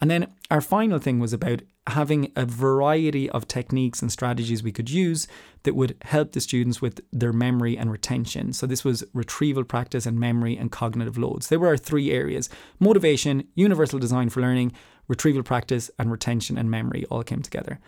And 0.00 0.10
then 0.10 0.32
our 0.50 0.60
final 0.60 0.98
thing 0.98 1.18
was 1.18 1.32
about 1.32 1.62
having 1.86 2.32
a 2.36 2.46
variety 2.46 3.28
of 3.30 3.48
techniques 3.48 4.00
and 4.00 4.10
strategies 4.10 4.62
we 4.62 4.72
could 4.72 4.90
use 4.90 5.26
that 5.64 5.74
would 5.74 5.96
help 6.02 6.32
the 6.32 6.40
students 6.40 6.80
with 6.80 7.00
their 7.12 7.32
memory 7.32 7.76
and 7.76 7.90
retention. 7.90 8.52
So, 8.52 8.66
this 8.66 8.84
was 8.84 9.04
retrieval 9.12 9.64
practice 9.64 10.06
and 10.06 10.18
memory 10.18 10.56
and 10.56 10.72
cognitive 10.72 11.18
loads. 11.18 11.48
They 11.48 11.56
were 11.56 11.68
our 11.68 11.76
three 11.76 12.10
areas 12.10 12.48
motivation, 12.78 13.46
universal 13.54 13.98
design 13.98 14.30
for 14.30 14.40
learning, 14.40 14.72
retrieval 15.08 15.42
practice, 15.42 15.90
and 15.98 16.10
retention 16.10 16.56
and 16.56 16.70
memory 16.70 17.04
all 17.10 17.22
came 17.22 17.42
together. 17.42 17.78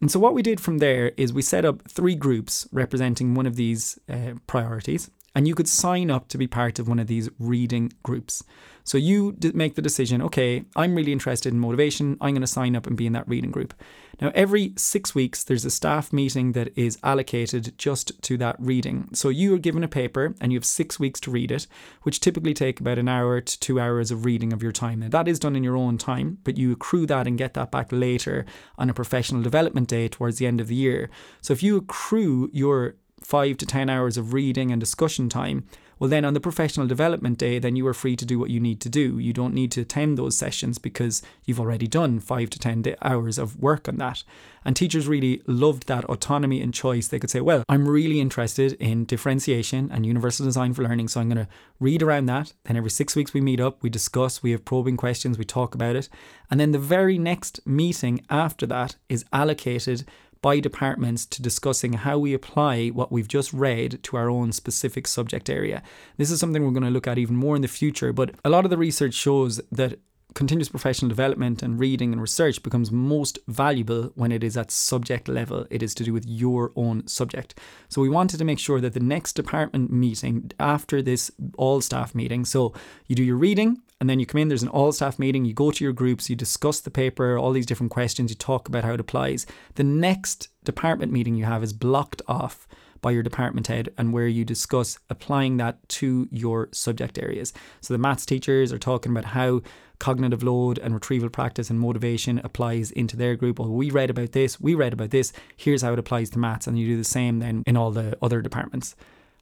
And 0.00 0.10
so, 0.10 0.20
what 0.20 0.34
we 0.34 0.42
did 0.42 0.60
from 0.60 0.78
there 0.78 1.12
is 1.16 1.32
we 1.32 1.42
set 1.42 1.64
up 1.64 1.88
three 1.88 2.14
groups 2.14 2.68
representing 2.70 3.34
one 3.34 3.46
of 3.46 3.56
these 3.56 3.98
uh, 4.10 4.34
priorities, 4.46 5.10
and 5.34 5.48
you 5.48 5.54
could 5.54 5.68
sign 5.68 6.10
up 6.10 6.28
to 6.28 6.38
be 6.38 6.46
part 6.46 6.78
of 6.78 6.88
one 6.88 6.98
of 6.98 7.06
these 7.06 7.30
reading 7.38 7.92
groups. 8.02 8.42
So 8.86 8.98
you 8.98 9.36
make 9.52 9.74
the 9.74 9.82
decision, 9.82 10.22
okay, 10.22 10.64
I'm 10.76 10.94
really 10.94 11.10
interested 11.10 11.52
in 11.52 11.58
motivation. 11.58 12.16
I'm 12.20 12.34
going 12.34 12.40
to 12.40 12.46
sign 12.46 12.76
up 12.76 12.86
and 12.86 12.96
be 12.96 13.06
in 13.06 13.12
that 13.14 13.28
reading 13.28 13.50
group. 13.50 13.74
Now, 14.20 14.30
every 14.32 14.72
six 14.76 15.12
weeks, 15.12 15.42
there's 15.42 15.64
a 15.64 15.70
staff 15.70 16.12
meeting 16.12 16.52
that 16.52 16.70
is 16.78 16.96
allocated 17.02 17.76
just 17.76 18.22
to 18.22 18.38
that 18.38 18.54
reading. 18.60 19.08
So 19.12 19.28
you 19.28 19.52
are 19.54 19.58
given 19.58 19.82
a 19.82 19.88
paper 19.88 20.36
and 20.40 20.52
you 20.52 20.56
have 20.56 20.64
six 20.64 21.00
weeks 21.00 21.18
to 21.20 21.32
read 21.32 21.50
it, 21.50 21.66
which 22.02 22.20
typically 22.20 22.54
take 22.54 22.78
about 22.78 22.98
an 22.98 23.08
hour 23.08 23.40
to 23.40 23.60
two 23.60 23.80
hours 23.80 24.12
of 24.12 24.24
reading 24.24 24.52
of 24.52 24.62
your 24.62 24.72
time. 24.72 25.00
Now, 25.00 25.08
that 25.08 25.26
is 25.26 25.40
done 25.40 25.56
in 25.56 25.64
your 25.64 25.76
own 25.76 25.98
time, 25.98 26.38
but 26.44 26.56
you 26.56 26.70
accrue 26.70 27.06
that 27.06 27.26
and 27.26 27.36
get 27.36 27.54
that 27.54 27.72
back 27.72 27.88
later 27.90 28.46
on 28.78 28.88
a 28.88 28.94
professional 28.94 29.42
development 29.42 29.88
day 29.88 30.06
towards 30.06 30.38
the 30.38 30.46
end 30.46 30.60
of 30.60 30.68
the 30.68 30.76
year. 30.76 31.10
So 31.42 31.52
if 31.52 31.62
you 31.62 31.76
accrue 31.76 32.50
your 32.52 32.94
five 33.20 33.56
to 33.58 33.66
10 33.66 33.90
hours 33.90 34.16
of 34.16 34.32
reading 34.32 34.70
and 34.70 34.80
discussion 34.80 35.28
time, 35.28 35.64
well, 35.98 36.10
then 36.10 36.24
on 36.24 36.34
the 36.34 36.40
professional 36.40 36.86
development 36.86 37.38
day, 37.38 37.58
then 37.58 37.74
you 37.76 37.86
are 37.86 37.94
free 37.94 38.16
to 38.16 38.26
do 38.26 38.38
what 38.38 38.50
you 38.50 38.60
need 38.60 38.80
to 38.82 38.88
do. 38.88 39.18
You 39.18 39.32
don't 39.32 39.54
need 39.54 39.72
to 39.72 39.80
attend 39.80 40.18
those 40.18 40.36
sessions 40.36 40.78
because 40.78 41.22
you've 41.44 41.60
already 41.60 41.86
done 41.86 42.20
five 42.20 42.50
to 42.50 42.58
10 42.58 42.96
hours 43.02 43.38
of 43.38 43.58
work 43.58 43.88
on 43.88 43.96
that. 43.96 44.22
And 44.64 44.74
teachers 44.74 45.06
really 45.06 45.42
loved 45.46 45.86
that 45.86 46.04
autonomy 46.06 46.60
and 46.60 46.74
choice. 46.74 47.08
They 47.08 47.18
could 47.18 47.30
say, 47.30 47.40
well, 47.40 47.62
I'm 47.68 47.88
really 47.88 48.20
interested 48.20 48.72
in 48.74 49.04
differentiation 49.04 49.90
and 49.92 50.04
universal 50.04 50.44
design 50.44 50.74
for 50.74 50.82
learning. 50.82 51.08
So 51.08 51.20
I'm 51.20 51.28
going 51.28 51.46
to 51.46 51.52
read 51.80 52.02
around 52.02 52.26
that. 52.26 52.52
Then 52.64 52.76
every 52.76 52.90
six 52.90 53.16
weeks 53.16 53.32
we 53.32 53.40
meet 53.40 53.60
up, 53.60 53.82
we 53.82 53.88
discuss, 53.88 54.42
we 54.42 54.50
have 54.50 54.64
probing 54.64 54.96
questions, 54.96 55.38
we 55.38 55.44
talk 55.44 55.74
about 55.74 55.96
it. 55.96 56.08
And 56.50 56.60
then 56.60 56.72
the 56.72 56.78
very 56.78 57.16
next 57.16 57.64
meeting 57.66 58.24
after 58.28 58.66
that 58.66 58.96
is 59.08 59.24
allocated 59.32 60.04
by 60.42 60.60
departments 60.60 61.26
to 61.26 61.42
discussing 61.42 61.94
how 61.94 62.18
we 62.18 62.34
apply 62.34 62.88
what 62.88 63.12
we've 63.12 63.28
just 63.28 63.52
read 63.52 64.02
to 64.04 64.16
our 64.16 64.30
own 64.30 64.52
specific 64.52 65.06
subject 65.06 65.50
area. 65.50 65.82
This 66.16 66.30
is 66.30 66.40
something 66.40 66.64
we're 66.64 66.70
going 66.70 66.82
to 66.84 66.90
look 66.90 67.06
at 67.06 67.18
even 67.18 67.36
more 67.36 67.56
in 67.56 67.62
the 67.62 67.68
future, 67.68 68.12
but 68.12 68.34
a 68.44 68.50
lot 68.50 68.64
of 68.64 68.70
the 68.70 68.78
research 68.78 69.14
shows 69.14 69.60
that 69.72 69.98
continuous 70.36 70.68
professional 70.68 71.08
development 71.08 71.62
and 71.62 71.80
reading 71.80 72.12
and 72.12 72.20
research 72.20 72.62
becomes 72.62 72.92
most 72.92 73.38
valuable 73.48 74.12
when 74.16 74.30
it 74.30 74.44
is 74.44 74.54
at 74.54 74.70
subject 74.70 75.28
level. 75.28 75.66
It 75.70 75.82
is 75.82 75.94
to 75.94 76.04
do 76.04 76.12
with 76.12 76.26
your 76.26 76.72
own 76.76 77.06
subject. 77.08 77.58
So 77.88 78.02
we 78.02 78.10
wanted 78.10 78.36
to 78.36 78.44
make 78.44 78.58
sure 78.58 78.80
that 78.82 78.92
the 78.92 79.00
next 79.00 79.32
department 79.32 79.90
meeting 79.90 80.50
after 80.60 81.00
this 81.00 81.30
all 81.56 81.80
staff 81.80 82.14
meeting, 82.14 82.44
so 82.44 82.74
you 83.06 83.16
do 83.16 83.24
your 83.24 83.36
reading 83.36 83.80
and 84.00 84.10
then 84.10 84.20
you 84.20 84.26
come 84.26 84.40
in, 84.40 84.48
there's 84.48 84.62
an 84.62 84.68
all 84.68 84.92
staff 84.92 85.18
meeting, 85.18 85.44
you 85.44 85.54
go 85.54 85.70
to 85.70 85.84
your 85.84 85.92
groups, 85.92 86.28
you 86.28 86.36
discuss 86.36 86.80
the 86.80 86.90
paper, 86.90 87.38
all 87.38 87.52
these 87.52 87.66
different 87.66 87.92
questions, 87.92 88.30
you 88.30 88.36
talk 88.36 88.68
about 88.68 88.84
how 88.84 88.92
it 88.92 89.00
applies. 89.00 89.46
The 89.76 89.84
next 89.84 90.48
department 90.64 91.12
meeting 91.12 91.34
you 91.34 91.44
have 91.44 91.62
is 91.62 91.72
blocked 91.72 92.20
off 92.28 92.68
by 93.00 93.10
your 93.10 93.22
department 93.22 93.68
head 93.68 93.88
and 93.96 94.12
where 94.12 94.26
you 94.26 94.44
discuss 94.44 94.98
applying 95.08 95.56
that 95.58 95.86
to 95.88 96.28
your 96.30 96.68
subject 96.72 97.18
areas. 97.18 97.52
So 97.80 97.94
the 97.94 97.98
maths 97.98 98.26
teachers 98.26 98.72
are 98.72 98.78
talking 98.78 99.12
about 99.12 99.26
how 99.26 99.62
cognitive 99.98 100.42
load 100.42 100.78
and 100.78 100.92
retrieval 100.92 101.30
practice 101.30 101.70
and 101.70 101.80
motivation 101.80 102.38
applies 102.44 102.90
into 102.90 103.16
their 103.16 103.34
group. 103.34 103.58
Well, 103.58 103.70
we 103.70 103.90
read 103.90 104.10
about 104.10 104.32
this, 104.32 104.60
we 104.60 104.74
read 104.74 104.92
about 104.92 105.10
this, 105.10 105.32
here's 105.56 105.82
how 105.82 105.94
it 105.94 105.98
applies 105.98 106.28
to 106.30 106.38
maths, 106.38 106.66
and 106.66 106.78
you 106.78 106.86
do 106.86 106.96
the 106.98 107.04
same 107.04 107.38
then 107.38 107.62
in 107.66 107.76
all 107.76 107.90
the 107.90 108.18
other 108.20 108.42
departments. 108.42 108.94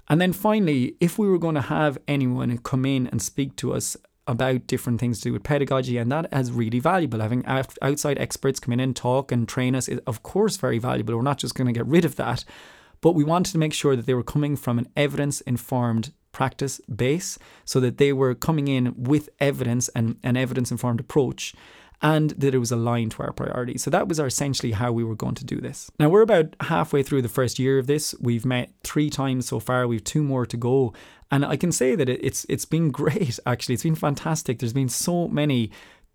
And 0.08 0.20
then 0.20 0.32
finally, 0.32 0.96
if 1.00 1.18
we 1.18 1.28
were 1.28 1.38
going 1.38 1.54
to 1.54 1.60
have 1.62 1.98
anyone 2.06 2.56
come 2.58 2.84
in 2.84 3.06
and 3.08 3.20
speak 3.22 3.56
to 3.56 3.72
us 3.72 3.96
about 4.26 4.66
different 4.66 5.00
things 5.00 5.18
to 5.18 5.24
do 5.24 5.32
with 5.32 5.42
pedagogy, 5.42 5.98
and 5.98 6.10
that 6.10 6.28
is 6.32 6.52
really 6.52 6.80
valuable. 6.80 7.20
Having 7.20 7.44
outside 7.46 8.18
experts 8.18 8.60
come 8.60 8.72
in 8.72 8.80
and 8.80 8.96
talk 8.96 9.30
and 9.30 9.48
train 9.48 9.74
us 9.74 9.88
is, 9.88 10.00
of 10.06 10.22
course, 10.22 10.56
very 10.56 10.78
valuable. 10.78 11.16
We're 11.16 11.22
not 11.22 11.38
just 11.38 11.54
going 11.54 11.66
to 11.66 11.72
get 11.72 11.86
rid 11.86 12.04
of 12.04 12.16
that, 12.16 12.44
but 13.00 13.14
we 13.14 13.24
wanted 13.24 13.52
to 13.52 13.58
make 13.58 13.74
sure 13.74 13.96
that 13.96 14.06
they 14.06 14.14
were 14.14 14.22
coming 14.22 14.56
from 14.56 14.78
an 14.78 14.88
evidence 14.96 15.40
informed 15.42 16.12
practice 16.32 16.80
base 16.94 17.38
so 17.64 17.80
that 17.80 17.98
they 17.98 18.12
were 18.12 18.34
coming 18.34 18.68
in 18.68 18.94
with 18.96 19.28
evidence 19.40 19.88
and 19.90 20.16
an 20.22 20.36
evidence 20.36 20.70
informed 20.70 21.00
approach 21.00 21.54
and 22.04 22.30
that 22.32 22.54
it 22.54 22.58
was 22.58 22.70
aligned 22.70 23.12
to 23.12 23.22
our 23.22 23.32
priorities. 23.32 23.82
So 23.82 23.90
that 23.90 24.06
was 24.06 24.20
essentially 24.20 24.72
how 24.72 24.92
we 24.92 25.02
were 25.02 25.14
going 25.14 25.34
to 25.36 25.44
do 25.44 25.58
this. 25.58 25.90
Now 25.98 26.10
we're 26.10 26.20
about 26.20 26.54
halfway 26.60 27.02
through 27.02 27.22
the 27.22 27.30
first 27.30 27.58
year 27.58 27.78
of 27.78 27.86
this. 27.86 28.14
We've 28.20 28.44
met 28.44 28.70
three 28.84 29.08
times 29.08 29.48
so 29.48 29.58
far. 29.58 29.88
We've 29.88 30.04
two 30.04 30.22
more 30.22 30.44
to 30.44 30.56
go, 30.58 30.92
and 31.30 31.46
I 31.46 31.56
can 31.56 31.72
say 31.72 31.94
that 31.94 32.10
it's 32.10 32.44
it's 32.50 32.66
been 32.66 32.90
great. 33.00 33.40
Actually, 33.46 33.74
it's 33.74 33.82
been 33.82 33.94
fantastic. 33.94 34.58
There's 34.58 34.74
been 34.74 34.90
so 34.90 35.28
many 35.28 35.70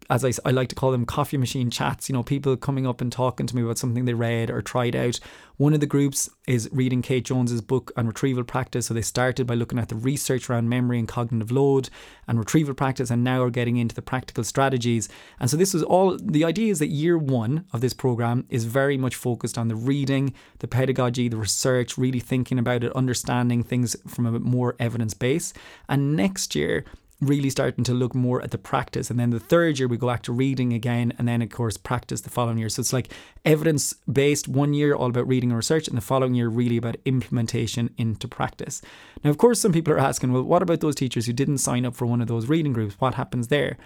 as 0.09 0.25
I, 0.25 0.31
I 0.43 0.51
like 0.51 0.69
to 0.69 0.75
call 0.75 0.91
them 0.91 1.05
coffee 1.05 1.37
machine 1.37 1.69
chats, 1.69 2.09
you 2.09 2.13
know, 2.13 2.23
people 2.23 2.57
coming 2.57 2.87
up 2.87 2.99
and 2.99 3.11
talking 3.11 3.45
to 3.45 3.55
me 3.55 3.61
about 3.61 3.77
something 3.77 4.05
they 4.05 4.13
read 4.13 4.49
or 4.49 4.61
tried 4.61 4.95
out. 4.95 5.19
One 5.57 5.73
of 5.73 5.81
the 5.81 5.85
groups 5.85 6.29
is 6.47 6.67
reading 6.71 7.01
Kate 7.01 7.25
Jones's 7.25 7.61
book 7.61 7.91
on 7.95 8.07
retrieval 8.07 8.43
practice. 8.43 8.87
So 8.87 8.93
they 8.93 9.01
started 9.01 9.45
by 9.45 9.53
looking 9.53 9.77
at 9.77 9.89
the 9.89 9.95
research 9.95 10.49
around 10.49 10.69
memory 10.69 10.97
and 10.97 11.07
cognitive 11.07 11.51
load 11.51 11.89
and 12.27 12.39
retrieval 12.39 12.73
practice, 12.73 13.11
and 13.11 13.23
now 13.23 13.43
are 13.43 13.49
getting 13.49 13.77
into 13.77 13.93
the 13.93 14.01
practical 14.01 14.43
strategies. 14.43 15.09
And 15.39 15.49
so 15.49 15.57
this 15.57 15.73
was 15.73 15.83
all 15.83 16.17
the 16.19 16.45
idea 16.45 16.71
is 16.71 16.79
that 16.79 16.87
year 16.87 17.17
one 17.17 17.65
of 17.73 17.81
this 17.81 17.93
program 17.93 18.45
is 18.49 18.65
very 18.65 18.97
much 18.97 19.15
focused 19.15 19.57
on 19.57 19.67
the 19.67 19.75
reading, 19.75 20.33
the 20.59 20.67
pedagogy, 20.67 21.27
the 21.27 21.37
research, 21.37 21.97
really 21.97 22.19
thinking 22.19 22.57
about 22.57 22.83
it, 22.83 22.95
understanding 22.95 23.63
things 23.63 23.95
from 24.07 24.25
a 24.25 24.39
more 24.39 24.75
evidence 24.79 25.13
base. 25.13 25.53
And 25.87 26.15
next 26.15 26.55
year, 26.55 26.85
really 27.21 27.49
starting 27.49 27.83
to 27.83 27.93
look 27.93 28.15
more 28.15 28.41
at 28.41 28.51
the 28.51 28.57
practice. 28.57 29.09
And 29.09 29.19
then 29.19 29.29
the 29.29 29.39
third 29.39 29.77
year, 29.77 29.87
we 29.87 29.97
go 29.97 30.07
back 30.07 30.23
to 30.23 30.31
reading 30.31 30.71
again, 30.73 31.13
and 31.17 31.27
then, 31.27 31.41
of 31.41 31.49
course, 31.49 31.75
practice 31.75 32.21
the 32.21 32.29
following 32.29 32.57
year. 32.57 32.69
So 32.69 32.79
it's 32.79 32.93
like 32.93 33.11
evidence 33.43 33.93
based 34.11 34.47
one 34.47 34.73
year, 34.73 34.95
all 34.95 35.09
about 35.09 35.27
reading 35.27 35.49
and 35.49 35.57
research, 35.57 35.87
and 35.87 35.97
the 35.97 36.01
following 36.01 36.33
year, 36.33 36.47
really 36.47 36.77
about 36.77 36.95
implementation 37.05 37.93
into 37.97 38.27
practice. 38.27 38.81
Now, 39.23 39.29
of 39.29 39.37
course, 39.37 39.59
some 39.59 39.73
people 39.73 39.93
are 39.93 39.99
asking, 39.99 40.31
well, 40.31 40.43
what 40.43 40.61
about 40.61 40.79
those 40.79 40.95
teachers 40.95 41.25
who 41.25 41.33
didn't 41.33 41.57
sign 41.57 41.85
up 41.85 41.95
for 41.95 42.05
one 42.05 42.21
of 42.21 42.27
those 42.27 42.47
reading 42.47 42.73
groups? 42.73 42.95
What 42.99 43.15
happens 43.15 43.49
there? 43.49 43.77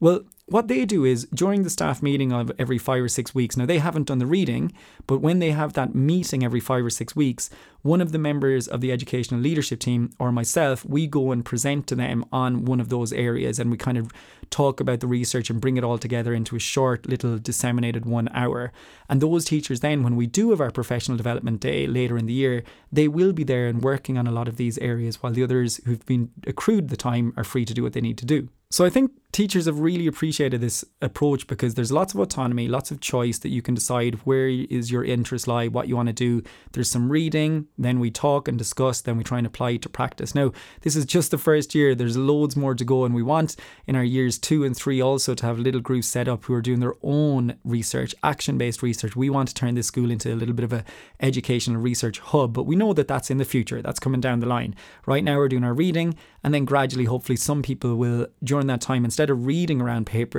Well, 0.00 0.22
what 0.50 0.66
they 0.66 0.84
do 0.84 1.04
is 1.04 1.28
during 1.32 1.62
the 1.62 1.70
staff 1.70 2.02
meeting 2.02 2.32
of 2.32 2.50
every 2.58 2.76
five 2.76 3.04
or 3.04 3.08
six 3.08 3.34
weeks, 3.34 3.56
now 3.56 3.66
they 3.66 3.78
haven't 3.78 4.08
done 4.08 4.18
the 4.18 4.26
reading, 4.26 4.72
but 5.06 5.20
when 5.20 5.38
they 5.38 5.52
have 5.52 5.74
that 5.74 5.94
meeting 5.94 6.44
every 6.44 6.58
five 6.58 6.84
or 6.84 6.90
six 6.90 7.14
weeks, 7.14 7.50
one 7.82 8.00
of 8.00 8.10
the 8.10 8.18
members 8.18 8.66
of 8.66 8.80
the 8.80 8.90
educational 8.90 9.40
leadership 9.40 9.78
team 9.78 10.10
or 10.18 10.32
myself, 10.32 10.84
we 10.84 11.06
go 11.06 11.30
and 11.30 11.44
present 11.44 11.86
to 11.86 11.94
them 11.94 12.24
on 12.32 12.64
one 12.64 12.80
of 12.80 12.88
those 12.88 13.12
areas 13.12 13.60
and 13.60 13.70
we 13.70 13.76
kind 13.76 13.96
of 13.96 14.10
talk 14.50 14.80
about 14.80 14.98
the 14.98 15.06
research 15.06 15.50
and 15.50 15.60
bring 15.60 15.76
it 15.76 15.84
all 15.84 15.98
together 15.98 16.34
into 16.34 16.56
a 16.56 16.60
short 16.60 17.06
little 17.06 17.38
disseminated 17.38 18.04
one 18.04 18.28
hour. 18.34 18.72
And 19.08 19.20
those 19.20 19.44
teachers 19.44 19.80
then, 19.80 20.02
when 20.02 20.16
we 20.16 20.26
do 20.26 20.50
have 20.50 20.60
our 20.60 20.72
professional 20.72 21.16
development 21.16 21.60
day 21.60 21.86
later 21.86 22.18
in 22.18 22.26
the 22.26 22.32
year, 22.32 22.64
they 22.90 23.06
will 23.06 23.32
be 23.32 23.44
there 23.44 23.68
and 23.68 23.82
working 23.82 24.18
on 24.18 24.26
a 24.26 24.32
lot 24.32 24.48
of 24.48 24.56
these 24.56 24.78
areas 24.78 25.22
while 25.22 25.32
the 25.32 25.44
others 25.44 25.80
who've 25.84 26.04
been 26.06 26.30
accrued 26.46 26.88
the 26.88 26.96
time 26.96 27.32
are 27.36 27.44
free 27.44 27.64
to 27.64 27.72
do 27.72 27.84
what 27.84 27.92
they 27.92 28.00
need 28.00 28.18
to 28.18 28.26
do. 28.26 28.48
So 28.72 28.84
I 28.84 28.90
think 28.90 29.10
teachers 29.32 29.66
have 29.66 29.80
really 29.80 30.06
appreciated 30.06 30.39
this 30.48 30.84
approach 31.02 31.46
because 31.46 31.74
there's 31.74 31.92
lots 31.92 32.14
of 32.14 32.20
autonomy, 32.20 32.68
lots 32.68 32.90
of 32.90 33.00
choice 33.00 33.38
that 33.38 33.50
you 33.50 33.62
can 33.62 33.74
decide 33.74 34.14
where 34.24 34.48
is 34.48 34.90
your 34.90 35.04
interest 35.04 35.46
lie, 35.46 35.68
what 35.68 35.88
you 35.88 35.96
want 35.96 36.08
to 36.08 36.12
do. 36.12 36.42
There's 36.72 36.90
some 36.90 37.10
reading, 37.10 37.66
then 37.76 38.00
we 38.00 38.10
talk 38.10 38.48
and 38.48 38.56
discuss, 38.56 39.00
then 39.00 39.16
we 39.16 39.24
try 39.24 39.38
and 39.38 39.46
apply 39.46 39.70
it 39.70 39.82
to 39.82 39.88
practice. 39.88 40.34
Now, 40.34 40.52
this 40.82 40.96
is 40.96 41.04
just 41.04 41.30
the 41.30 41.38
first 41.38 41.74
year. 41.74 41.94
There's 41.94 42.16
loads 42.16 42.56
more 42.56 42.74
to 42.74 42.84
go 42.84 43.04
and 43.04 43.14
we 43.14 43.22
want 43.22 43.56
in 43.86 43.96
our 43.96 44.04
years 44.04 44.38
2 44.38 44.64
and 44.64 44.76
3 44.76 45.02
also 45.02 45.34
to 45.34 45.46
have 45.46 45.58
little 45.58 45.80
groups 45.80 46.06
set 46.06 46.28
up 46.28 46.44
who 46.44 46.54
are 46.54 46.62
doing 46.62 46.80
their 46.80 46.94
own 47.02 47.56
research, 47.64 48.14
action-based 48.22 48.82
research. 48.82 49.16
We 49.16 49.30
want 49.30 49.48
to 49.48 49.54
turn 49.54 49.74
this 49.74 49.88
school 49.88 50.10
into 50.10 50.32
a 50.32 50.36
little 50.36 50.54
bit 50.54 50.64
of 50.64 50.72
a 50.72 50.84
educational 51.20 51.80
research 51.80 52.18
hub, 52.18 52.52
but 52.52 52.64
we 52.64 52.76
know 52.76 52.92
that 52.92 53.08
that's 53.08 53.30
in 53.30 53.38
the 53.38 53.44
future. 53.44 53.82
That's 53.82 54.00
coming 54.00 54.20
down 54.20 54.40
the 54.40 54.46
line. 54.46 54.74
Right 55.06 55.24
now 55.24 55.36
we're 55.36 55.48
doing 55.48 55.64
our 55.64 55.74
reading 55.74 56.14
and 56.42 56.54
then 56.54 56.64
gradually 56.64 57.04
hopefully 57.04 57.36
some 57.36 57.62
people 57.62 57.96
will 57.96 58.26
during 58.42 58.66
that 58.68 58.80
time 58.80 59.04
instead 59.04 59.30
of 59.30 59.46
reading 59.46 59.80
around 59.80 60.06
papers, 60.06 60.29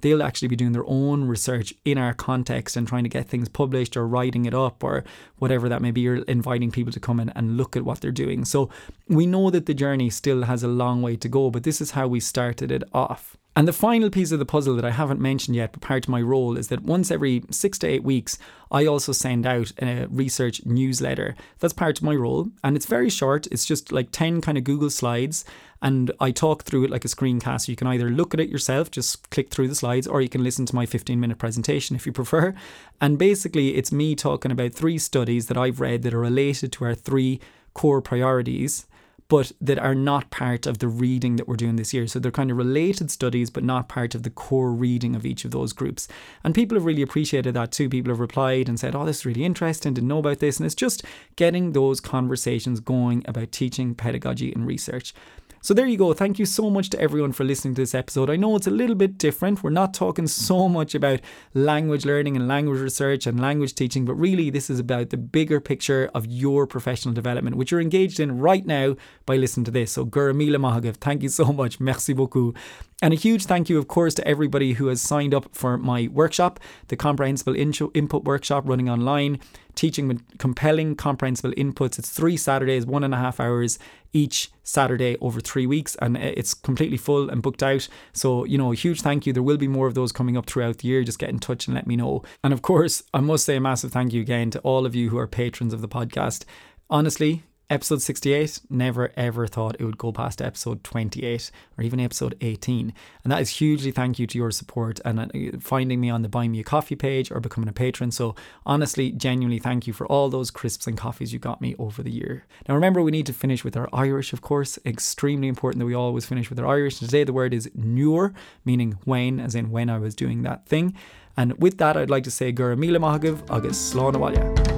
they'll 0.00 0.22
actually 0.22 0.48
be 0.48 0.56
doing 0.56 0.72
their 0.72 0.86
own 0.86 1.24
research 1.24 1.74
in 1.84 1.98
our 1.98 2.14
context 2.14 2.76
and 2.76 2.86
trying 2.86 3.04
to 3.04 3.08
get 3.08 3.28
things 3.28 3.48
published 3.48 3.96
or 3.96 4.06
writing 4.06 4.44
it 4.44 4.54
up 4.54 4.84
or 4.84 5.04
whatever 5.38 5.68
that 5.68 5.82
may 5.82 5.90
be. 5.90 6.02
You're 6.02 6.22
inviting 6.22 6.70
people 6.70 6.92
to 6.92 7.00
come 7.00 7.20
in 7.20 7.30
and 7.30 7.56
look 7.56 7.76
at 7.76 7.84
what 7.84 8.00
they're 8.00 8.12
doing. 8.12 8.44
So 8.44 8.70
we 9.08 9.26
know 9.26 9.50
that 9.50 9.66
the 9.66 9.74
journey 9.74 10.10
still 10.10 10.42
has 10.42 10.62
a 10.62 10.68
long 10.68 11.02
way 11.02 11.16
to 11.16 11.28
go, 11.28 11.50
but 11.50 11.64
this 11.64 11.80
is 11.80 11.92
how 11.92 12.08
we 12.08 12.20
started 12.20 12.70
it 12.70 12.84
off. 12.92 13.36
And 13.56 13.66
the 13.66 13.72
final 13.72 14.10
piece 14.10 14.30
of 14.30 14.38
the 14.38 14.46
puzzle 14.46 14.76
that 14.76 14.84
I 14.84 14.90
haven't 14.90 15.20
mentioned 15.20 15.56
yet, 15.56 15.72
but 15.72 15.82
part 15.82 16.04
of 16.04 16.08
my 16.08 16.22
role, 16.22 16.56
is 16.56 16.68
that 16.68 16.82
once 16.82 17.10
every 17.10 17.42
six 17.50 17.78
to 17.78 17.88
eight 17.88 18.04
weeks, 18.04 18.38
I 18.70 18.86
also 18.86 19.10
send 19.10 19.44
out 19.44 19.72
a 19.82 20.06
research 20.08 20.64
newsletter. 20.64 21.34
That's 21.58 21.74
part 21.74 21.98
of 21.98 22.04
my 22.04 22.14
role. 22.14 22.48
And 22.62 22.76
it's 22.76 22.86
very 22.86 23.10
short, 23.10 23.48
it's 23.48 23.64
just 23.64 23.90
like 23.90 24.12
10 24.12 24.40
kind 24.40 24.56
of 24.56 24.62
Google 24.62 24.88
slides. 24.88 25.44
And 25.82 26.12
I 26.20 26.30
talk 26.30 26.62
through 26.62 26.84
it 26.84 26.90
like 26.90 27.04
a 27.04 27.08
screencast. 27.08 27.66
You 27.66 27.74
can 27.74 27.88
either 27.88 28.08
look 28.08 28.34
at 28.34 28.40
it 28.40 28.50
yourself, 28.50 28.90
just 28.90 29.28
click 29.30 29.50
through 29.50 29.68
the 29.68 29.74
slides, 29.74 30.06
or 30.06 30.20
you 30.20 30.28
can 30.28 30.44
listen 30.44 30.64
to 30.66 30.76
my 30.76 30.86
15 30.86 31.18
minute 31.18 31.38
presentation 31.38 31.96
if 31.96 32.06
you 32.06 32.12
prefer. 32.12 32.54
And 33.00 33.18
basically, 33.18 33.74
it's 33.74 33.90
me 33.90 34.14
talking 34.14 34.52
about 34.52 34.74
three 34.74 34.98
studies 34.98 35.46
that 35.46 35.56
I've 35.56 35.80
read 35.80 36.02
that 36.02 36.14
are 36.14 36.20
related 36.20 36.70
to 36.72 36.84
our 36.84 36.94
three 36.94 37.40
core 37.74 38.00
priorities 38.00 38.86
but 39.30 39.52
that 39.60 39.78
are 39.78 39.94
not 39.94 40.28
part 40.32 40.66
of 40.66 40.80
the 40.80 40.88
reading 40.88 41.36
that 41.36 41.46
we're 41.46 41.54
doing 41.54 41.76
this 41.76 41.94
year. 41.94 42.08
So 42.08 42.18
they're 42.18 42.32
kind 42.32 42.50
of 42.50 42.56
related 42.56 43.12
studies, 43.12 43.48
but 43.48 43.62
not 43.62 43.88
part 43.88 44.16
of 44.16 44.24
the 44.24 44.28
core 44.28 44.72
reading 44.72 45.14
of 45.14 45.24
each 45.24 45.44
of 45.44 45.52
those 45.52 45.72
groups. 45.72 46.08
And 46.42 46.52
people 46.52 46.76
have 46.76 46.84
really 46.84 47.00
appreciated 47.00 47.54
that 47.54 47.70
too. 47.70 47.88
People 47.88 48.10
have 48.10 48.18
replied 48.18 48.68
and 48.68 48.78
said, 48.78 48.96
Oh, 48.96 49.06
this 49.06 49.20
is 49.20 49.26
really 49.26 49.44
interesting, 49.44 49.94
didn't 49.94 50.08
know 50.08 50.18
about 50.18 50.40
this. 50.40 50.58
And 50.58 50.66
it's 50.66 50.74
just 50.74 51.04
getting 51.36 51.72
those 51.72 52.00
conversations 52.00 52.80
going 52.80 53.24
about 53.28 53.52
teaching, 53.52 53.94
pedagogy, 53.94 54.52
and 54.52 54.66
research. 54.66 55.14
So 55.62 55.74
there 55.74 55.86
you 55.86 55.98
go. 55.98 56.14
Thank 56.14 56.38
you 56.38 56.46
so 56.46 56.70
much 56.70 56.88
to 56.88 56.98
everyone 56.98 57.32
for 57.32 57.44
listening 57.44 57.74
to 57.74 57.82
this 57.82 57.94
episode. 57.94 58.30
I 58.30 58.36
know 58.36 58.56
it's 58.56 58.66
a 58.66 58.70
little 58.70 58.94
bit 58.94 59.18
different. 59.18 59.62
We're 59.62 59.68
not 59.68 59.92
talking 59.92 60.26
so 60.26 60.70
much 60.70 60.94
about 60.94 61.20
language 61.52 62.06
learning 62.06 62.34
and 62.34 62.48
language 62.48 62.80
research 62.80 63.26
and 63.26 63.38
language 63.38 63.74
teaching, 63.74 64.06
but 64.06 64.14
really 64.14 64.48
this 64.48 64.70
is 64.70 64.78
about 64.78 65.10
the 65.10 65.18
bigger 65.18 65.60
picture 65.60 66.10
of 66.14 66.24
your 66.24 66.66
professional 66.66 67.12
development, 67.12 67.56
which 67.56 67.70
you're 67.70 67.80
engaged 67.82 68.20
in 68.20 68.38
right 68.38 68.64
now 68.64 68.96
by 69.26 69.36
listening 69.36 69.64
to 69.64 69.70
this. 69.70 69.92
So 69.92 70.06
Guramila 70.06 70.56
Mahagav, 70.56 70.96
thank 70.96 71.22
you 71.22 71.28
so 71.28 71.52
much. 71.52 71.78
Merci 71.78 72.14
beaucoup. 72.14 72.56
And 73.02 73.12
a 73.12 73.16
huge 73.16 73.44
thank 73.44 73.68
you, 73.68 73.78
of 73.78 73.86
course, 73.86 74.14
to 74.14 74.26
everybody 74.26 74.74
who 74.74 74.86
has 74.86 75.02
signed 75.02 75.34
up 75.34 75.54
for 75.54 75.76
my 75.76 76.08
workshop, 76.12 76.58
the 76.88 76.96
Comprehensible 76.96 77.54
Input 77.54 78.24
Workshop 78.24 78.64
running 78.66 78.88
online, 78.88 79.40
teaching 79.80 80.08
with 80.08 80.20
compelling 80.36 80.94
comprehensible 80.94 81.52
inputs. 81.52 81.98
It's 81.98 82.10
three 82.10 82.36
Saturdays, 82.36 82.84
one 82.84 83.02
and 83.02 83.14
a 83.14 83.16
half 83.16 83.40
hours 83.40 83.78
each 84.12 84.50
Saturday 84.62 85.16
over 85.22 85.40
three 85.40 85.66
weeks, 85.66 85.96
and 86.02 86.18
it's 86.18 86.52
completely 86.52 86.98
full 86.98 87.30
and 87.30 87.40
booked 87.40 87.62
out. 87.62 87.88
So, 88.12 88.44
you 88.44 88.58
know, 88.58 88.72
a 88.72 88.74
huge 88.74 89.00
thank 89.00 89.24
you. 89.24 89.32
There 89.32 89.42
will 89.42 89.56
be 89.56 89.68
more 89.68 89.86
of 89.86 89.94
those 89.94 90.12
coming 90.12 90.36
up 90.36 90.44
throughout 90.44 90.78
the 90.78 90.88
year. 90.88 91.02
Just 91.02 91.18
get 91.18 91.30
in 91.30 91.38
touch 91.38 91.66
and 91.66 91.74
let 91.74 91.86
me 91.86 91.96
know. 91.96 92.22
And 92.44 92.52
of 92.52 92.60
course, 92.60 93.02
I 93.14 93.20
must 93.20 93.46
say 93.46 93.56
a 93.56 93.60
massive 93.60 93.90
thank 93.90 94.12
you 94.12 94.20
again 94.20 94.50
to 94.50 94.58
all 94.58 94.84
of 94.84 94.94
you 94.94 95.08
who 95.08 95.16
are 95.16 95.26
patrons 95.26 95.72
of 95.72 95.80
the 95.80 95.88
podcast. 95.88 96.44
Honestly, 96.90 97.44
Episode 97.70 98.02
68, 98.02 98.62
never 98.68 99.12
ever 99.16 99.46
thought 99.46 99.76
it 99.78 99.84
would 99.84 99.96
go 99.96 100.10
past 100.10 100.42
episode 100.42 100.82
28 100.82 101.52
or 101.78 101.84
even 101.84 102.00
episode 102.00 102.36
18. 102.40 102.92
And 103.22 103.32
that 103.32 103.40
is 103.40 103.50
hugely 103.50 103.92
thank 103.92 104.18
you 104.18 104.26
to 104.26 104.36
your 104.36 104.50
support 104.50 104.98
and 105.04 105.20
uh, 105.20 105.26
finding 105.60 106.00
me 106.00 106.10
on 106.10 106.22
the 106.22 106.28
Buy 106.28 106.48
Me 106.48 106.58
a 106.58 106.64
Coffee 106.64 106.96
page 106.96 107.30
or 107.30 107.38
becoming 107.38 107.68
a 107.68 107.72
patron. 107.72 108.10
So, 108.10 108.34
honestly, 108.66 109.12
genuinely 109.12 109.60
thank 109.60 109.86
you 109.86 109.92
for 109.92 110.04
all 110.08 110.28
those 110.28 110.50
crisps 110.50 110.88
and 110.88 110.98
coffees 110.98 111.32
you 111.32 111.38
got 111.38 111.60
me 111.60 111.76
over 111.78 112.02
the 112.02 112.10
year. 112.10 112.44
Now, 112.68 112.74
remember, 112.74 113.02
we 113.02 113.12
need 113.12 113.26
to 113.26 113.32
finish 113.32 113.62
with 113.62 113.76
our 113.76 113.88
Irish, 113.92 114.32
of 114.32 114.40
course. 114.40 114.76
Extremely 114.84 115.46
important 115.46 115.78
that 115.78 115.86
we 115.86 115.94
always 115.94 116.26
finish 116.26 116.50
with 116.50 116.58
our 116.58 116.66
Irish. 116.66 116.98
Today, 116.98 117.22
the 117.22 117.32
word 117.32 117.54
is 117.54 117.68
nuair, 117.78 118.34
meaning 118.64 118.98
when, 119.04 119.38
as 119.38 119.54
in 119.54 119.70
when 119.70 119.88
I 119.88 119.98
was 119.98 120.16
doing 120.16 120.42
that 120.42 120.66
thing. 120.66 120.96
And 121.36 121.56
with 121.62 121.78
that, 121.78 121.96
I'd 121.96 122.10
like 122.10 122.24
to 122.24 122.32
say 122.32 122.52
Gura 122.52 122.76
Mila 122.76 122.98
Mahagav 122.98 123.48
Agus 123.48 123.94
Slánawalya. 123.94 124.69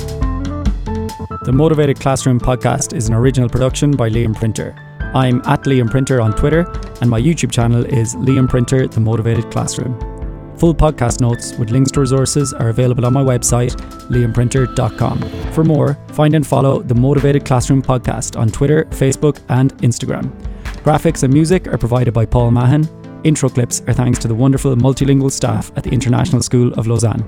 The 1.41 1.51
Motivated 1.51 1.99
Classroom 1.99 2.39
podcast 2.39 2.95
is 2.95 3.09
an 3.09 3.15
original 3.15 3.49
production 3.49 3.91
by 3.97 4.09
Liam 4.09 4.37
Printer. 4.37 4.77
I'm 5.15 5.41
at 5.47 5.63
Liam 5.63 5.91
Printer 5.91 6.21
on 6.21 6.33
Twitter, 6.35 6.71
and 7.01 7.11
my 7.11 7.21
YouTube 7.21 7.51
channel 7.51 7.85
is 7.85 8.15
Liam 8.15 8.49
Printer 8.49 8.87
The 8.87 9.01
Motivated 9.01 9.51
Classroom. 9.51 9.99
Full 10.59 10.75
podcast 10.75 11.21
notes 11.21 11.55
with 11.55 11.71
links 11.71 11.91
to 11.93 12.01
resources 12.01 12.53
are 12.53 12.69
available 12.69 13.07
on 13.07 13.15
my 13.15 13.23
website, 13.23 13.73
liamprinter.com. 14.11 15.53
For 15.53 15.65
more, 15.65 15.95
find 16.09 16.35
and 16.35 16.47
follow 16.47 16.83
the 16.83 16.95
Motivated 16.95 17.45
Classroom 17.45 17.83
podcast 17.83 18.39
on 18.39 18.49
Twitter, 18.49 18.85
Facebook, 18.91 19.41
and 19.49 19.77
Instagram. 19.79 20.31
Graphics 20.85 21.25
and 21.25 21.33
music 21.33 21.67
are 21.67 21.79
provided 21.79 22.13
by 22.15 22.27
Paul 22.27 22.53
Mahan. 22.53 22.87
Intro 23.25 23.49
clips 23.49 23.81
are 23.89 23.95
thanks 23.95 24.19
to 24.21 24.29
the 24.29 24.35
wonderful 24.35 24.77
multilingual 24.77 25.33
staff 25.33 25.73
at 25.77 25.83
the 25.83 25.91
International 25.91 26.43
School 26.43 26.73
of 26.75 26.87
Lausanne. 26.87 27.25